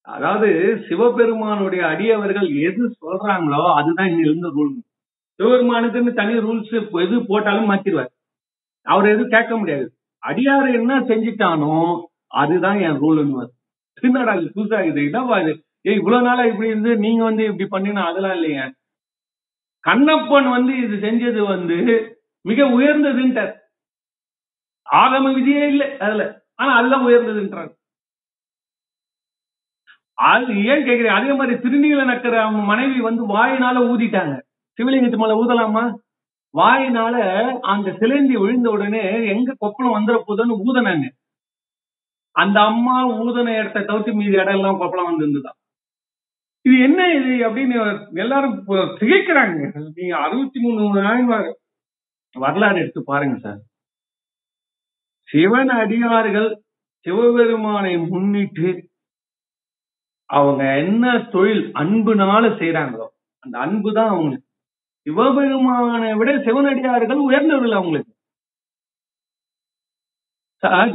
[0.09, 0.49] அதாவது
[0.89, 4.73] சிவபெருமானுடைய அடியவர்கள் எது சொல்றாங்களோ அதுதான் இங்க இருந்த ரூல்
[5.41, 6.73] சிவபெருமானுக்குன்னு தனி ரூல்ஸ்
[7.05, 8.13] எது போட்டாலும் மாத்திடுவார்.
[8.87, 9.87] அவர் எதுவும் கேட்க முடியாது.
[10.23, 11.75] அடியார் என்ன செஞ்சுட்டானோ
[12.35, 13.45] அதுதான் என் ரூல்னு
[14.03, 15.01] என்னடா இது புதுசா இது?
[15.09, 15.53] என்னவா இது?
[15.85, 18.65] ஏய் இவ்வளவு நாளா இப்படி இருந்து நீங்க வந்து இப்படி பண்ணினா அதெல்லாம் இல்லைங்க
[19.85, 21.77] கண்ணப்பன் வந்து இது செஞ்சது வந்து
[22.45, 23.53] மிக உயர்ந்ததுன்ட்டார்.
[24.87, 26.23] ஆகம விதியே இல்லை அதுல.
[26.61, 27.73] ஆனா அதெல்லாம் உயர்ந்ததுன்றாங்க
[30.19, 32.37] அது ஏன் கேக்குறேன் அதே மாதிரி திருநீல நக்கிற
[32.71, 34.35] மனைவி வந்து வாயினால ஊதிட்டாங்க.
[34.79, 35.85] சிவலிங்கத்து மேல ஊதலாமா?
[36.55, 37.17] வாயினால
[37.73, 39.03] அந்த சிலந்தி விழுந்த உடனே
[39.35, 41.07] எங்க கொப்பளம் வந்துட போதுன்னு ஊதனாங்க.
[42.37, 45.59] அந்த அம்மா ஊதன இடத்த தவிர்த்து மீதி இடம் எல்லாம் கொப்பளம் வந்துருந்துதான்.
[46.67, 47.77] இது என்ன இது அப்படின்னு
[48.23, 48.57] எல்லாரும்
[49.01, 49.59] திகைக்கிறாங்க.
[49.99, 51.23] நீங்க அறுபத்தி மூணு நாள்
[52.37, 53.61] வரலாறு எடுத்து பாருங்க சார்.
[55.29, 56.51] சிவன் அடியார்கள்
[57.07, 58.69] சிவபெருமானை முன்னிட்டு
[60.31, 63.07] அவங்க என்ன தொழில் அன்புனால செய்றாங்களோ
[63.45, 64.48] அந்த அன்பு தான் அவங்களுக்கு.
[65.09, 68.13] சிவபெருமானை விட சிவனடியார்கள் உயர்ந்தவர்கள் அவங்களுக்கு.
[70.63, 70.91] சார்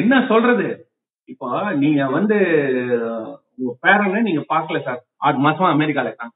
[0.00, 0.66] என்ன சொல்றது?
[1.32, 1.48] இப்போ
[1.82, 2.36] நீங்க வந்து
[3.58, 5.00] உங்க பேரனை நீங்க பாக்கல சார்.
[5.26, 6.34] ஆறு மாசமா அமெரிக்கால இருக்காங்க.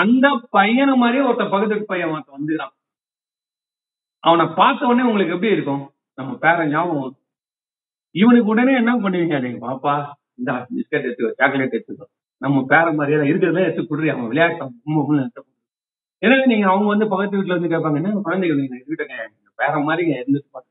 [0.00, 2.74] அந்த பையனை மாதிரியே ஒருத்த பக்கத்து பையன் ஒருத்தன் வந்துதான்
[4.24, 5.84] அவனை பார்த்த உடனே உங்களுக்கு எப்படி இருக்கும்?
[6.18, 7.16] நம்ம பேரன் ஞாபகம்
[8.14, 9.38] இவனுக்கு உடனே என்ன பண்ணுவீங்க?
[9.44, 9.94] நீங்க பாப்பா
[10.40, 12.06] இந்த பிஸ்கட் எடுத்துக்கோ சாக்லேட் எடுத்துக்கோ.
[12.42, 14.14] நம்ம பேரன் மாதிரியே இருக்கிறத எடுத்து கொடுறீங்க.
[14.16, 15.50] அவன் விளையாட்டு
[16.22, 20.18] உம்மை எனவே நீங்க அவங்க வந்து பக்கத்து வீட்டுல வந்து கேட்பாங்க என்ன குழந்தைகள் நீங்க இருக்கட்டங்க மாதிரி இங்க
[20.20, 20.70] இருந்துட்டு பாருங்க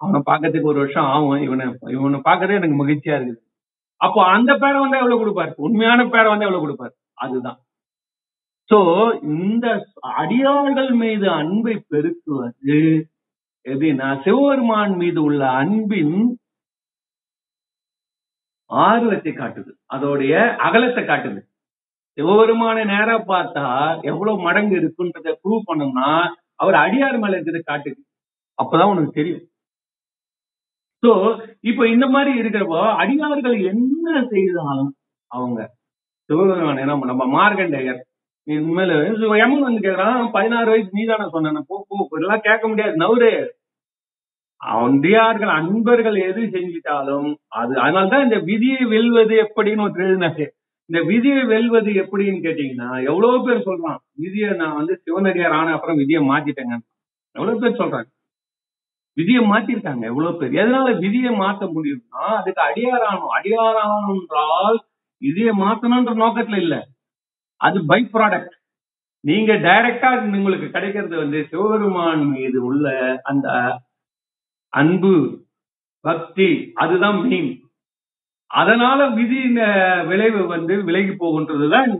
[0.00, 1.40] அவனை பாக்கிறதுக்கு ஒரு வருஷம் ஆகும்.
[1.46, 3.40] இவனை இவனை பார்க்கறதே எனக்கு மகிழ்ச்சியா இருக்குது.
[3.96, 5.52] அப்போ அந்த பேரை வந்தா எவ்வளவு கொடுப்பாரு?
[5.56, 6.94] உண்மையான பேரை வந்தா எவ்வளவு கொடுப்பாரு?
[7.14, 7.58] அதுதான்.
[8.70, 8.78] சோ
[9.22, 9.66] இந்த
[10.00, 12.78] அடியார்கள் மீது அன்பை பெருக்குவது
[13.66, 16.38] எப்படின்னா சிவபெருமான் மீது உள்ள அன்பின்
[18.70, 19.72] ஆர்வத்தை காட்டுது.
[19.94, 20.32] அதோடைய
[20.66, 21.40] அகலத்தை காட்டுது.
[22.18, 23.66] சிவபெருமான நேரா பார்த்தா
[24.02, 28.00] எவ்வளவு மடங்கு இருக்குன்றத ப்ரூவ் பண்ணோம்னா அவர் அடியார் மேல இருக்கிறத காட்டுது.
[28.58, 29.44] அப்பதான் உனக்கு தெரியும்.
[31.02, 31.10] சோ
[31.60, 34.94] இப்போ இந்த மாதிரி இருக்கிறப்போ அடியார்கள் என்ன செய்தாலும்
[35.26, 35.70] அவங்க
[36.28, 38.00] சிவபெருமான என்ன பண்ண- நம்ம மார்கண்டேயர்
[38.46, 38.92] இனிமேல
[39.38, 43.32] எமன் வந்து கேக்குறான் பதினாறு வயசு நீதானே சொன்ன போ போ இதெல்லாம் கேட்க முடியாது நவரு.
[44.60, 50.46] அடியார்கள் அன்பர்கள் எது செஞ்சிட்டாலும் அது அதனால்தான் இந்த விதியை வெல்வது எப்படின்னு ஒரு எழுதினாரு.
[50.90, 56.20] இந்த விதியை வெல்வது எப்படின்னு கேட்டீங்கன்னா எவ்வளவு பேர் சொல்றான் விதியை நான் வந்து சிவனடியார் ஆன அப்புறம் விதியை
[56.30, 56.76] மாத்திட்டேங்க.
[57.36, 58.08] எவ்வளவு பேர் சொல்றாங்க?
[59.16, 60.52] விதியை மாத்திருக்காங்க எவ்வளவு பேர்?
[60.60, 64.78] எதனால விதியை மாத்த முடியும்னா அதுக்கு அடியாரானும் அடியாரானும் என்றால்
[65.22, 66.74] விதியை மாத்தணும்ன்ற நோக்கத்துல இல்ல.
[67.60, 68.54] அது பை ப்ராடக்ட்
[69.24, 72.86] நீங்க டைரக்டா உங்களுக்கு கிடைக்கிறது வந்து சிவபெருமான் மீது உள்ள
[73.22, 73.48] அந்த
[74.72, 75.12] அன்பு
[76.04, 77.50] பக்தி அதுதான் மெயின்
[78.50, 79.58] அதனால விதியின்
[80.06, 81.90] விளைவு வந்து விலகி போகின்றதுதான்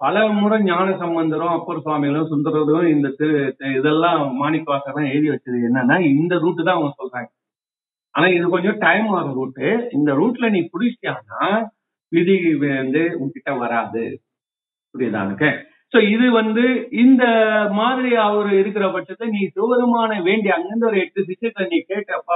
[0.00, 6.38] பல முறை ஞான சம்பந்தரும் அப்பர் சுவாமிகளும் சுந்தரரும் இந்த திரு- இதெல்லாம் மாணிக்கவாசகம் எழுதி வச்சது என்னன்னா இந்த
[6.38, 7.30] ரூட்டு தான் அவங்க சொல்றாங்க.
[8.14, 11.42] ஆனா இது கொஞ்சம் டைம் ஆகும் ரூட்டு இந்த ரூட்ல நீ பிடிச்சிட்டான்னா
[12.12, 14.02] விதி வந்து உன்கிட்ட வராது.
[14.94, 15.22] புரியுதா
[15.92, 16.62] சோ இது வந்து
[17.02, 17.24] இந்த
[17.72, 22.34] மாதிரி அவர் இருக்கிற பட்சத்தை நீ சிவபெருமான வேண்டி அங்கிருந்து ஒரு எட்டு சிச்சத்தை நீ கேட்டப்பா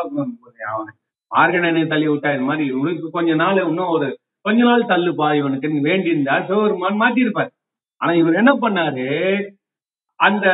[0.70, 1.02] அவனுக்கு?
[1.30, 2.64] ஆர்கனனை தள்ளி விட்டா இது மாதிரி?
[2.66, 4.08] இவனுக்கு கொஞ்ச நாள் இன்னும் ஒரு
[4.40, 5.68] கொஞ்ச நாள் தள்ளுப்பா இவனுக்கு.
[5.80, 7.52] வேண்டி இருந்தா சிவபெருமான் மாட்டியிருப்பார்
[8.00, 9.08] ஆனா இவர் என்ன பண்ணாரு?
[10.20, 10.46] அந்த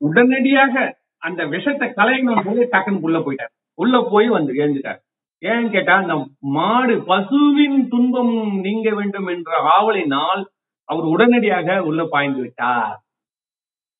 [0.00, 0.74] உடனடியாக
[1.18, 3.52] அந்த விஷத்தை கலையணும் போது டக்குன்னு உள்ள போயிட்டார்.
[3.74, 5.00] உள்ள போய் வந்து எழுந்துட்டார்.
[5.42, 6.14] ஏன்னு கேட்டா அந்த
[6.56, 10.42] மாடு பசுவின் துன்பம் நீங்க வேண்டும் என்ற ஆவலினால்
[10.88, 12.94] அவர் உடனடியாக உள்ள பாய்ந்து விட்டார்.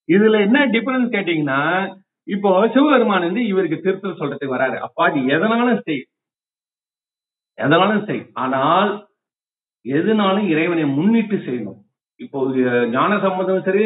[0.08, 1.60] இதுல என்ன டிஃபரன்ஸ் கேட்டீங்கன்னா
[2.28, 4.76] இப்போ சிவபெருமான் வந்து இவருக்கு திருத்தல் சொல்றதுக்கு வராரு.
[4.86, 6.02] அப்பா நீ எதனாலும் செய்.
[7.58, 8.22] எதனாலும் செய்.
[8.42, 8.92] ஆனால்
[9.84, 11.80] எதுனாலும் இறைவனை முன்னிட்டு செய்யணும்.
[12.20, 12.38] இப்போ
[12.94, 13.84] ஞான சம்பந்தம் சரி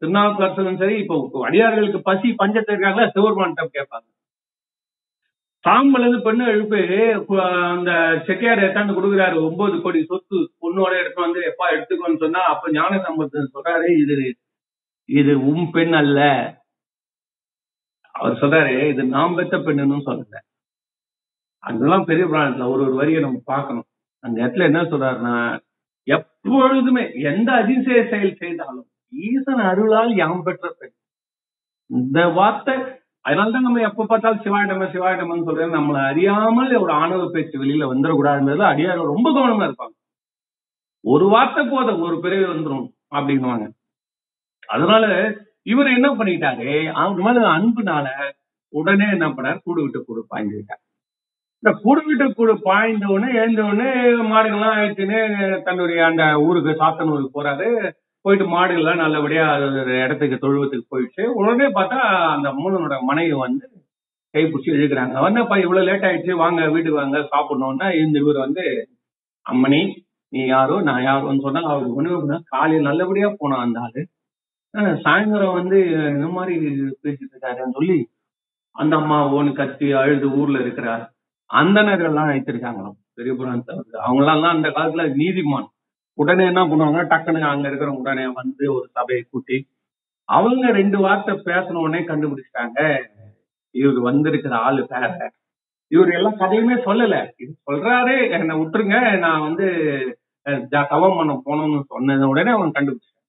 [0.00, 1.16] திருநாவுக்கரசனும் சரி இப்போ
[1.48, 3.06] அடியார்களுக்கு பசி பஞ்சத்தை இருக்காங்களா?
[3.14, 4.06] சிவபெருமான்கிட்ட கேட்பாங்க.
[5.64, 6.78] சாம்பல் பெண்ணு எழுப்பு
[7.72, 7.90] அந்த
[8.26, 9.36] செட்டியார் எத்தாந்து கொடுக்குறாரு.
[9.48, 14.16] ஒன்பது கோடி சொத்து பொண்ணோட எடுத்து வந்து எப்பா எடுத்துக்கோன்னு சொன்னா அப்ப ஞான சம்பந்தம் சொல்றாரு இது
[15.08, 16.20] இது உன் பெண் அல்ல.
[18.20, 20.38] அவர் சொல்றாரு இது நாம் பெத்த பெண்ணுன்னு சொல்லல
[21.64, 23.86] அதெல்லாம் பெரிய பிராணத்துல ஒரு ஒரு வரியை நம்ம பார்க்கணும்.
[24.24, 25.34] அந்த இடத்துல என்ன சொல்றாருன்னா
[26.06, 30.94] எப்பொழுதுமே எந்த அதிசய செயல் செய்தாலும் ஈசன் அருளால் யாம் பெற்ற பெண்.
[31.90, 32.74] இந்த வார்த்தை
[33.24, 39.10] அதனாலதான் நம்ம எப்ப பார்த்தாலும் சிவாயிடம சிவாயிடமன்னு சொல்றது நம்மள அறியாமல் ஒரு ஆணவ பேச்சு வெளியில வந்துடக்கூடாதுன்றது அடியார்
[39.12, 39.94] ரொம்ப கவனமா இருப்பாங்க.
[41.04, 43.66] ஒரு வார்த்தை போத ஒரு பிறவி வந்துரும் அப்படின்னுவாங்க.
[44.68, 45.04] அதனால
[45.72, 46.70] இவர் என்ன பண்ணிட்டாரு?
[47.02, 48.06] அவங்க மேல அன்புனால
[48.72, 49.60] உடனே என்ன பண்ணார்?
[49.64, 50.82] கூடு விட்டு கூடு பாய்ந்து விட்டார்.
[51.62, 53.88] இந்த கூடு விட்டு கூடு பாய்ந்த உடனே எழுந்த உடனே
[54.32, 55.18] மாடுகள்லாம் ஆயிடுச்சுன்னு
[55.66, 57.68] தன்னுடைய அந்த ஊருக்கு சாத்தனூருக்கு போறாரு.
[58.24, 61.24] போயிட்டு மாடுகள்லாம் நல்லபடியா அது ஒரு இடத்துக்கு தொழுவத்துக்கு போயிடுச்சு.
[61.40, 62.00] உடனே பார்த்தா
[62.34, 63.64] அந்த மூலனோட மனைவி வந்து
[64.34, 65.14] கை பிடிச்சி இழுக்கிறாங்க.
[65.26, 68.64] வந்தப்பா இவ்வளவு லேட் ஆயிடுச்சு வாங்க வீட்டுக்கு வாங்க சாப்பிடணும்னா இந்த இவர் வந்து
[69.46, 69.80] அம்மணி
[70.32, 70.74] நீ யாரோ?
[70.88, 74.02] நான் யாரோன்னு சொன்னா அவருக்கு ஒண்ணு காலையில் நல்லபடியா போனான் அந்த ஆளு.
[74.74, 75.78] ஆஹ் சாயந்தரம் வந்து
[76.14, 76.54] இந்த மாதிரி
[77.02, 77.98] பேசிட்டு இருக்காருன்னு சொல்லி
[78.76, 81.04] அந்த அம்மா ஒன்னு கத்தி அழுது ஊர்ல இருக்கிறார்
[81.50, 85.66] அந்தணர்கள் எல்லாம் வைத்திருக்காங்களாம் பெரிய புராணத்தை அவங்க எல்லாம் அந்த காலத்துல நீதிமான்.
[86.18, 89.56] உடனே என்ன பண்ணுவாங்க டக்குன்னு அங்க இருக்கிற உடனே வந்து ஒரு சபையை கூட்டி
[90.28, 92.78] அவங்க ரெண்டு வார்த்தை பேசின உடனே கண்டுபிடிச்சிட்டாங்க.
[93.74, 95.10] இவர் வந்திருக்கிற ஆளு பேர
[95.92, 97.14] இவர் எல்லா கதையுமே சொல்லல.
[97.36, 99.66] இது சொல்றாரு என்னை விட்டுருங்க நான் வந்து
[100.90, 103.19] தவம் பண்ண போனோம்னு சொன்னது உடனே அவங்க கண்டுபிடிச்சாங்க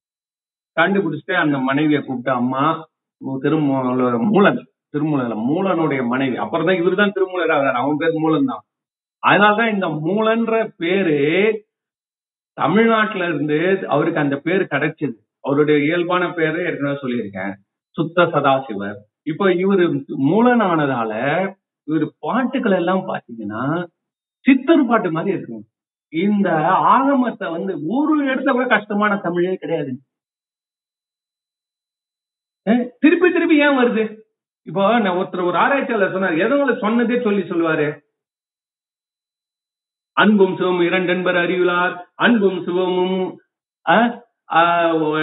[0.78, 2.64] கண்டுபிடிச்சிட்டு அந்த மனைவியை கூப்பிட்டு அம்மா
[3.46, 4.62] திருமூல மூலன்
[4.94, 6.36] திருமூலன் மூலனுடைய மனைவி.
[6.44, 7.80] அப்புறம் தான் இவர் தான் திருமூலர் ஆகிறார்.
[7.82, 8.64] அவன் பேர் மூலன் தான்
[9.24, 11.18] அதனாலதான் இந்த மூலன்ற பேரு
[12.58, 13.58] தமிழ்நாட்டுல இருந்து
[13.94, 15.16] அவருக்கு அந்த பேர் கிடைச்சது.
[15.44, 17.54] அவருடைய இயல்பான பேரு ஏற்கனவே சொல்லியிருக்கேன்.
[17.98, 18.98] சுத்த சதாசிவர்.
[19.32, 19.86] இப்போ இவரு
[20.32, 21.12] மூலனானதால
[21.88, 23.64] இவர் பாட்டுகள் எல்லாம் பாத்தீங்கன்னா
[24.46, 25.66] சித்தர் பாட்டு மாதிரி இருக்குங்க.
[26.14, 26.50] இந்த
[26.94, 29.92] ஆகமத்தை வந்து ஒரு இடத்துல கூட கஷ்டமான தமிழே கிடையாது
[33.04, 34.04] திருப்பி திருப்பி ஏன் வருது?
[34.68, 37.88] இப்போ நான் ஒருத்தர் ஒரு ஆராய்ச்சியாளர் சொன்னார் எதோ சொன்னதே சொல்லி சொல்லுவாரு.
[40.18, 41.94] அன்பும் சிவமும் இரண்டென்பர் அறிவிலார்
[42.26, 43.18] அன்பும் சிவமும்
[43.86, 44.12] ஆஹ்,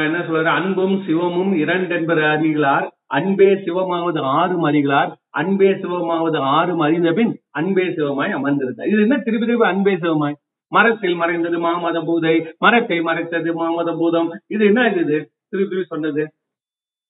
[0.06, 0.50] என்ன சொல்றாரு?
[0.58, 8.36] அன்பும் சிவமும் இரண்டென்பர் அறிகிறார் அன்பே சிவமாவது ஆறும் அறிகிறார் அன்பே சிவமாவது ஆறும் அறிந்த பின் அன்பே சிவமாய்
[8.38, 8.90] அமர்ந்திருந்தார்.
[8.92, 9.16] இது என்ன?
[9.26, 10.36] திருப்பி திருப்பி அன்பே சிவமாய்.
[10.72, 15.16] மரத்தில் மறைந்தது மாமத பூதை மரத்தை மறைத்தது மாமத பூதம் இது என்ன இது
[15.50, 16.22] திருப்பி திருப்பி சொன்னது.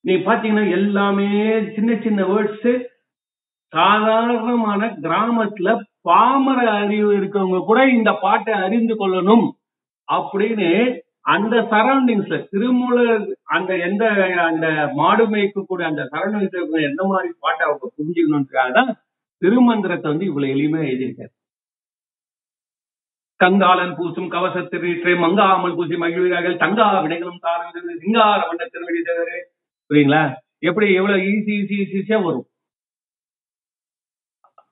[0.09, 1.27] நீங்க பாத்தீங்கன்னா எல்லாமே
[1.75, 2.71] சின்ன சின்ன வேர்ட்ஸ்
[3.73, 5.71] சாதாரணமான கிராமத்துல
[6.03, 9.47] பாமர அறிவு இருக்கவங்க கூட இந்த பாட்டை அறிந்து கொள்ளணும்
[10.09, 10.68] அப்படின்னு
[11.27, 12.99] அந்த சரௌண்டிங்ஸ்ல திருமூல
[13.49, 14.05] அந்த எந்த
[14.44, 16.57] அந்த மாடு மேய்க்கக்கூடிய அந்த சரௌண்டிங்ஸ்
[16.90, 18.90] எந்த மாதிரி பாட்டை அவங்க புரிஞ்சுக்கணுன்றதுக்காக தான்
[19.42, 21.33] திருமந்திரத்தை வந்து இவ்வளவு எளிமையா எழுதியிருக்காரு.
[23.40, 29.38] கங்காளன் பூசும் கவசத்திரீற்றை மங்காமல் பூசி மகிழ்வீர்கள் தங்கா விடைகளும் தாரங்கள் சிங்கார வண்ண திருவடி தேவரே
[29.90, 30.22] புரியுங்களா
[30.68, 32.46] எப்படி எவ்வளவு ஈஸி ஈஸி ஈஸியா வரும்?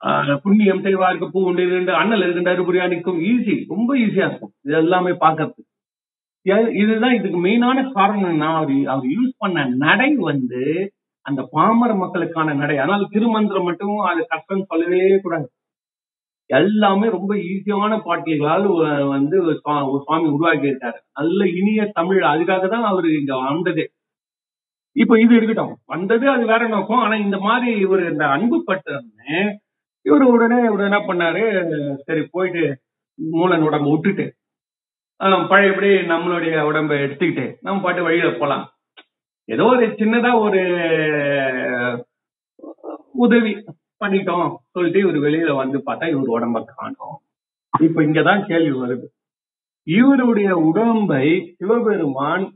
[0.09, 3.21] ஆஹ் புண்ணியம் இருக்க பூ உண்டு இரண்டு அண்ணல் இருக்கின்ற அறுபடியா நிற்கும்.
[3.31, 4.53] ஈஸி ரொம்ப ஈஸியா இருக்கும்.
[4.67, 5.63] இது எல்லாமே பார்க்கறது
[6.81, 8.43] இதுதான் இதுக்கு மெயினான காரணம்.
[8.59, 10.61] அவர் அவர் யூஸ் பண்ண நடை வந்து
[11.27, 12.77] அந்த பாமர மக்களுக்கான நடை.
[12.85, 15.47] ஆனால் திருமந்திரம் மட்டும் அது கஷ்டம் சொல்லவே கூடாது.
[16.51, 18.67] எல்லாமே ரொம்ப ஈஸியான பாட்டில்களால்
[19.15, 19.55] வந்து ஒரு
[20.05, 22.23] சுவாமி உருவாக்கி இருக்காரு நல்ல இனிய தமிழ்.
[22.33, 23.87] அதுக்காக தான் அவர் இங்க வந்ததே.
[25.03, 27.03] இப்ப இது இருக்கட்டும் வந்தது அது வேற நோக்கம்.
[27.05, 29.39] ஆனா இந்த மாதிரி இவர் இந்த அன்பு பட்டதுன்னு
[30.07, 31.43] இவர் உடனே இவர் என்ன பண்ணாரு?
[32.07, 32.63] சரி போயிட்டு
[33.19, 34.27] மூலன் உடம்ப விட்டுட்டு
[35.51, 38.65] பழையபடி நம்மளுடைய உடம்ப எடுத்துக்கிட்டு நம்ம பாட்டு வழியில போலாம்.
[39.49, 40.61] ஏதோ ஒரு சின்னதா ஒரு
[43.25, 43.53] உதவி
[44.03, 47.17] பண்ணிட்டோம் சொல்லிட்டு இவர் வெளியில வந்து பார்த்தா இவர் உடம்ப காணும்.
[47.87, 49.07] இப்ப இங்கதான் கேள்வி வருது.
[49.87, 51.27] இவருடைய உடம்பை
[51.59, 52.47] சிவபெருமான்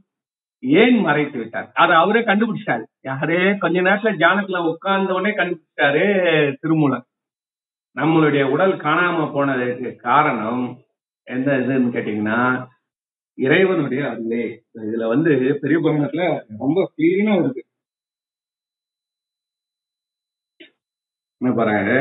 [0.62, 1.70] ஏன் மறைத்து விட்டார்?
[1.74, 6.04] அதை அவரே கண்டுபிடிச்சிட்டாரு யாரே கொஞ்ச நேரத்துல தியானத்துல உட்கார்ந்த உடனே கண்டுபிடிச்சாரு
[6.60, 7.04] திருமூலர்.
[7.96, 10.64] நம்மளுடைய உடல் காணாம போனதுக்கு காரணம்
[11.26, 12.40] எந்த இதுன்னு கேட்டீங்கன்னா
[13.38, 14.44] இறைவனுடைய அருளே.
[14.74, 16.24] இதுல வந்து பெரிய புராணத்துல
[16.58, 17.62] ரொம்ப கிளீனா இருக்கு.
[21.40, 21.92] என்ன பாருங்க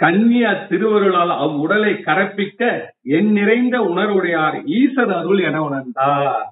[0.00, 2.60] கன்னியா திருவருளால் அவ்வுடலை கரப்பிக்க
[3.16, 6.44] என் நிறைந்த உணர்வுடையார் ஈசர் அருள் என உணர்ந்தார்.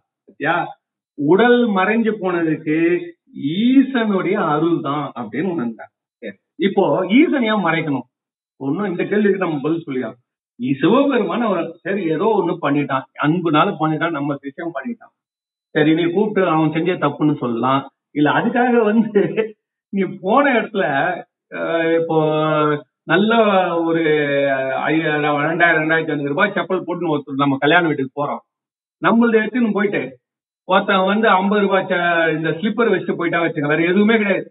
[1.18, 2.78] உடல் மறைஞ்சு போனதுக்கு
[3.60, 5.92] ஈசனுடைய அருள் தான் அப்படின்னு உணர்ந்தார்.
[6.66, 6.84] இப்போ
[7.18, 8.06] ஈசன் ஏன் மறைக்கணும்?
[8.60, 10.18] ஒன்னும் இந்த கேள்விக்கு நம்ம பதில் சொல்லிடலாம்.
[10.80, 13.06] சிவபெருமான அவர் சரி ஏதோ ஒண்ணு பண்ணிட்டான்.
[13.24, 15.12] அன்புனால பண்ணிட்டான் நம்ம விஷயம் பண்ணிட்டான்.
[15.74, 17.82] சரி நீ கூப்பிட்டு அவன் செஞ்ச தப்புன்னு சொல்லலாம்.
[18.18, 19.22] இல்ல அதுக்காக வந்து
[19.92, 20.84] நீ போன இடத்துல
[22.00, 22.18] இப்போ
[23.08, 23.32] நல்ல
[23.78, 24.02] ஒரு
[24.86, 28.42] ரெண்டாயிரம் ரெண்டாயிரத்தி ஐநூறு ரூபாய் செப்பல் போட்டுன்னு ஒருத்தர் நம்ம கல்யாண வீட்டுக்கு போறோம்.
[29.02, 30.02] நம்மளது எடுத்துன்னு போயிட்டு
[30.68, 34.46] ஒருத்தன் வந்து ஐம்பது ரூபாய் ச- இந்த ஸ்லிப்பர் வச்சுட்டு போயிட்டா வச்சுங்க வேற எதுவுமே கிடையாது.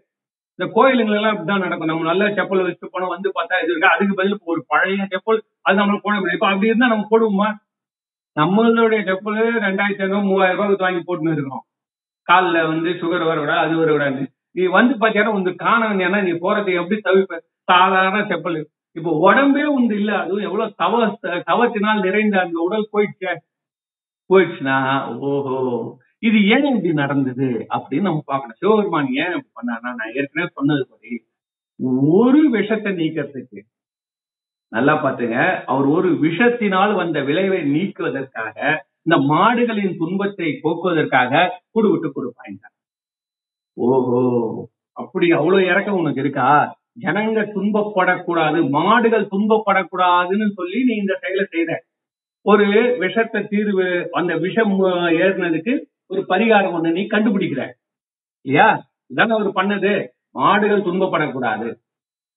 [0.58, 1.90] இந்த கோயிலுங்களெல்லாம் எல்லாம் இப்படிதான் நடக்கும்.
[1.90, 5.78] நம்ம நல்ல செப்பல் வச்சுட்டு போனோம் வந்து பார்த்தா இது இருக்கு அதுக்கு பதில் ஒரு பழைய செப்பல் அது
[5.78, 7.48] நம்மளுக்கு போட முடியும் இப்ப அப்படி இருந்தா நம்ம போடுவோமா?
[8.36, 11.64] நம்மளுடைய செப்பல் ரெண்டாயிரத்தி ஐநூறு மூவாயிரம் ரூபாய் வாங்கி போட்டுன்னு இருக்கோம்
[12.28, 14.22] காலில் வந்து சுகர் வர விட அது வர விடாது.
[14.56, 18.60] நீ வந்து பாத்தீங்கன்னா உங்களுக்கு காண வேண்டியனா நீ போறதை எப்படி தவிப்ப சாதாரண செப்பல்.
[18.96, 20.94] இப்போ உடம்பே உண்டு இல்ல அதுவும் எவ்வளவு தவ
[21.50, 23.32] தவத்தினால் நிறைந்த அந்த உடல் போயிடுச்சு.
[24.30, 24.76] போயிடுச்சுன்னா
[25.30, 25.56] ஓஹோ
[26.22, 28.58] இது ஏன் இப்படி நடந்தது அப்படின்னு நம்ம பார்க்கணும்.
[28.60, 31.14] சிவபெருமான் ஏன் பண்ணானா நான் ஏற்கனவே சொன்னது மாதிரி
[32.18, 33.60] ஒரு விஷத்தை நீக்கிறதுக்கு.
[34.72, 35.38] நல்லா பாத்துங்க
[35.72, 38.56] அவர் ஒரு விஷத்தினால் வந்த விளைவை நீக்குவதற்காக
[39.06, 41.32] இந்த மாடுகளின் துன்பத்தை போக்குவதற்காக
[41.74, 42.62] குடு விட்டு கொடுப்பாங்க
[43.76, 44.22] ஓஹோ
[44.96, 46.48] அப்படி அவ்வளவு இறக்கம் உனக்கு இருக்கா?
[47.00, 51.84] ஜனங்க துன்பப்படக்கூடாது மாடுகள் துன்பப்படக்கூடாதுன்னு சொல்லி நீ இந்த செயலை செய்த.
[52.46, 54.74] ஒரு விஷத்தை தீர்வு அந்த விஷம்
[55.22, 55.74] ஏறினதுக்கு
[56.06, 57.62] ஒரு பரிகாரம் ஒண்ணு நீ கண்டுபிடிக்கிற.
[58.40, 58.68] இல்லையா?
[59.14, 59.92] இதானே அவர் பண்ணது.
[60.30, 61.68] மாடுகள் துன்பப்படக்கூடாது.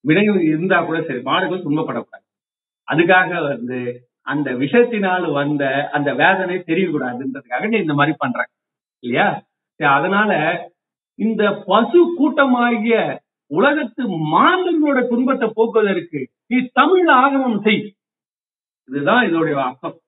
[0.04, 2.26] விலங்கு இருந்தா கூட சரி மாடுகள் துன்பப்படக்கூடாது.
[2.92, 3.80] அதுக்காக வந்து
[4.22, 8.40] அந்த விஷத்தினால் வந்த அந்த வேதனை தெரியக்கூடாதுன்றதுக்காக நீ இந்த மாதிரி பண்ற.
[9.04, 9.28] இல்லையா?
[9.80, 10.32] சரி, அதனால
[11.20, 12.96] இந்த பசு கூட்டமாகிய
[13.48, 14.04] உலகத்து
[14.38, 17.96] மாந்தர்களோட துன்பத்தை போக்குவதற்கு நீ தமிழ் ஆகமம் செய்.
[18.90, 20.00] இதுதான் இதோடைய அர்த்தம்.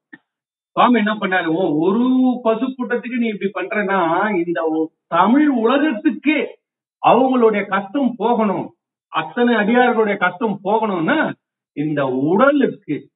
[0.71, 1.45] சுவாமி என்ன பண்ணாரு?
[1.45, 6.57] ஓ ஒரு பசு கூட்டத்துக்கு நீ இப்படி பண்றனா இந்த தமிழ் உலகத்துக்கு
[7.05, 8.75] அவங்களுடைய கஷ்டம் போகணும்.
[9.07, 11.33] அத்தனை அடியார்களுடைய கஷ்டம் போகணும்னா
[11.73, 13.09] இந்த உடலுக்கு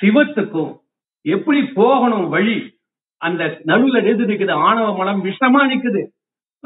[0.00, 0.78] சிவத்துக்கும்
[1.22, 2.78] எப்படி போகணும் வழி?
[3.16, 6.02] அந்த நடுவில் எது நிக்குது ஆணவ மலம் விஷமா நிக்குது.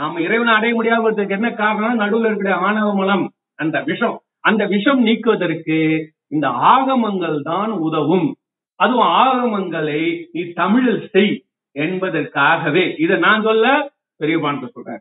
[0.00, 4.20] நாம இறைவனை அடைய முடியாததுக்கு என்ன காரணம் நடுவுல இருக்கிற ஆணவ மலம் அந்த விஷம்.
[4.40, 8.36] அந்த விஷம் நீக்குவதற்கு இந்த ஆகமங்கள் தான் உதவும்.
[8.74, 13.00] அதுவும் ஆகமங்களை நீ தமிழில் செய் என்பதற்காகவே.
[13.00, 15.00] இதை நான் சொல்ல பெரியபான் சொல்றேன்.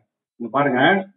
[0.50, 0.50] பாருங்க.
[0.50, 1.08] பாருங்க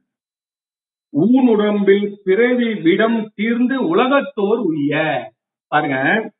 [1.22, 5.24] ஊனுடம்பில் பிறவி விடம் தீர்ந்து உலகத்தோர் உய்ய.
[5.68, 6.32] பாருங்க.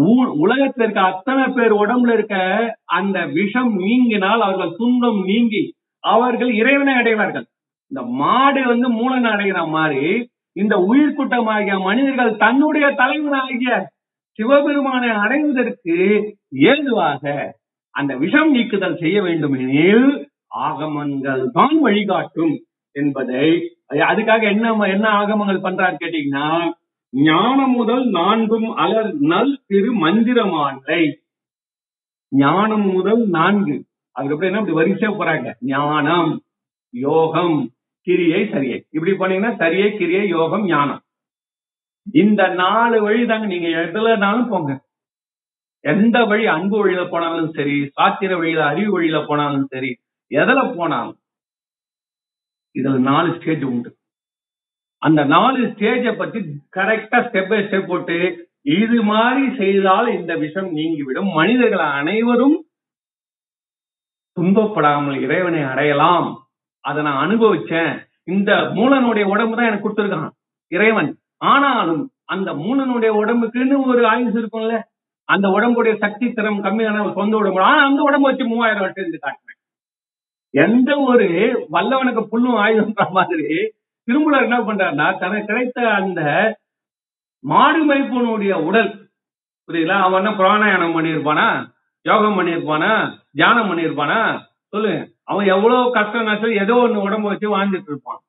[0.00, 2.36] ஊ- உலகத்துல இருக்க அத்தனை பேர் உடம்புல இருக்க
[2.84, 7.46] அந்த விஷம் நீங்கினால் அவர்கள் துன்பம் நீங்கி அவர்கள் இறைவனை அடைவார்கள்.
[7.90, 13.72] இந்த மாடு வந்து மூலனை அடைகிற மாதிரி இந்த உயிர்கூட்டமாகிய மனிதர்கள் தன்னுடைய தலைவனாகிய
[14.38, 15.96] சிவபெருமானை அடைவதற்கு
[16.50, 17.54] ஏதுவாக
[17.90, 20.10] அந்த விஷம் நீக்குதல் செய்ய வேண்டும் எனில்
[20.66, 22.54] ஆகமங்கள் தான் வழிகாட்டும்
[22.96, 23.46] என்பதை
[24.08, 26.46] அதுக்காக என்ன என்ன ஆகமங்கள் பண்றாரு கேட்டீங்கன்னா
[27.12, 31.02] ஞானம் முதல் நான்கும் அலர் நல் திரு மந்திரமாலை
[32.32, 33.76] ஞானம் முதல் நான்கு.
[34.12, 35.54] அதுக்கப்புறம் என்ன இப்படி வரிசையா போறாங்க.
[35.60, 36.42] ஞானம்
[36.90, 38.86] யோகம் கிரியை சரியை.
[38.90, 41.02] இப்படி பண்ணீங்கன்னா சரியை கிரியை யோகம் ஞானம்.
[42.12, 44.80] இந்த நாலு வழி தாங்க நீங்க எதுலனாலும் போங்க.
[45.80, 49.96] எந்த வழி அன்பு வழியில போனாலும் சரி சாத்திர வழியில அறிவு வழியில போனாலும் சரி
[50.30, 51.18] எதுல போனாலும்
[52.74, 53.96] இதுல நாலு ஸ்டேஜ் உண்டு.
[54.98, 56.38] அந்த நாலு ஸ்டேஜ பத்தி
[56.76, 61.28] கரெக்டா ஸ்டெப் பை ஸ்டெப் போட்டு இது மாதிரி செய்தால் இந்த விஷம் நீங்கிவிடும்.
[61.28, 62.61] மனிதர்கள் அனைவரும்
[64.36, 66.28] துன்பப்படாமல் இறைவனை அடையலாம்.
[66.84, 67.92] அதை நான் அனுபவிச்சேன்.
[68.24, 70.30] இந்த மூலனுடைய உடம்பு தான் எனக்கு கொடுத்துருக்கான்
[70.72, 71.10] இறைவன்.
[71.52, 74.76] ஆனாலும் அந்த மூலனுடைய உடம்புக்குன்னு ஒரு ஆயுசு இருக்கும்ல
[75.28, 77.60] அந்த உடம்புடைய சக்தி திறம் கம்மியான ஒரு சொந்த உடம்பு.
[77.62, 79.58] ஆனா அந்த உடம்பு வச்சு மூவாயிரம் வருஷம் இருந்து காட்டுறேன்.
[80.54, 81.26] எந்த ஒரு
[81.72, 83.46] வல்லவனுக்கு புல்லும் ஆயுதம்ன்ற மாதிரி
[84.08, 86.20] திருமூலர் என்ன பண்றாருன்னா தனக்கு கிடைத்த அந்த
[87.44, 88.90] மாடு மைப்பனுடைய உடல்
[89.68, 89.96] புரியுதா?
[90.00, 91.46] அவன் என்ன பிராணாயானம் பண்ணியிருப்பானா?
[92.02, 93.18] யோகம் பண்ணியிருப்பானா?
[93.32, 94.38] தியானம் பண்ணியிருப்பானா?
[94.68, 95.14] சொல்லு.
[95.24, 98.20] அவன் எவ்வளவு கஷ்டம் நஷ்டம் ஏதோ ஒண்ணு உடம்பு வச்சு வாழ்ந்துட்டு இருப்பான்.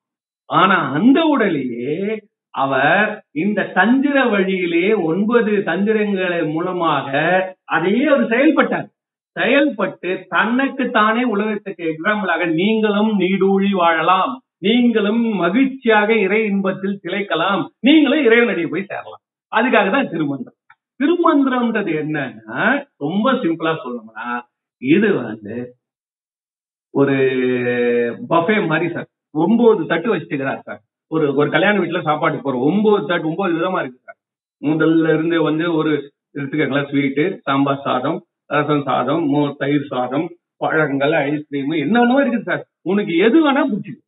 [0.46, 7.10] ஆனா அந்த உடலையே அவர் இந்த தந்திர வழியிலே ஒன்பது தந்திரங்களை மூலமாக
[7.64, 8.88] அதையே அவர் செயல்பட்டார்.
[9.30, 14.42] செயல்பட்டு தனக்கு தானே உலகத்துக்கு எக்ஸாம்பிளாக நீங்களும் நீடூழி வாழலாம்.
[14.58, 17.68] நீங்களும் மகிழ்ச்சியாக இறை இன்பத்தில் திளைக்கலாம்.
[17.80, 19.20] நீங்களும் இறைவனடியை போய் சேரலாம்.
[19.56, 20.58] அதுக்காக தான் திருமந்திரம்.
[21.04, 22.60] திருமந்திரம்ன்றது என்னன்னா
[22.98, 24.28] ரொம்ப சிம்பிளா சொல்லணும்னா
[24.82, 25.56] இது வந்து
[26.94, 27.16] ஒரு
[28.30, 33.30] பஃபே மாதிரி சார் ஒன்பது தட்டு வச்சுக்கிறார் சார் ஒரு ஒரு கல்யாண வீட்டுல சாப்பாடு போறோம் ஒன்பது தட்டு
[33.30, 34.18] ஒன்பது விதமா இருக்கு சார்
[34.62, 35.92] முதல்ல இருந்து வந்து ஒரு
[36.34, 38.18] எடுத்துக்கங்களா ஸ்வீட்டு சாம்பார் சாதம்
[38.50, 40.26] ரசம் சாதம் மோர் தயிர் சாதம்
[40.60, 44.00] பழங்கள் ஐஸ்கிரீம் என்னென்னமோ இருக்குது சார் உனக்கு எது வேணா பிடிச்சிது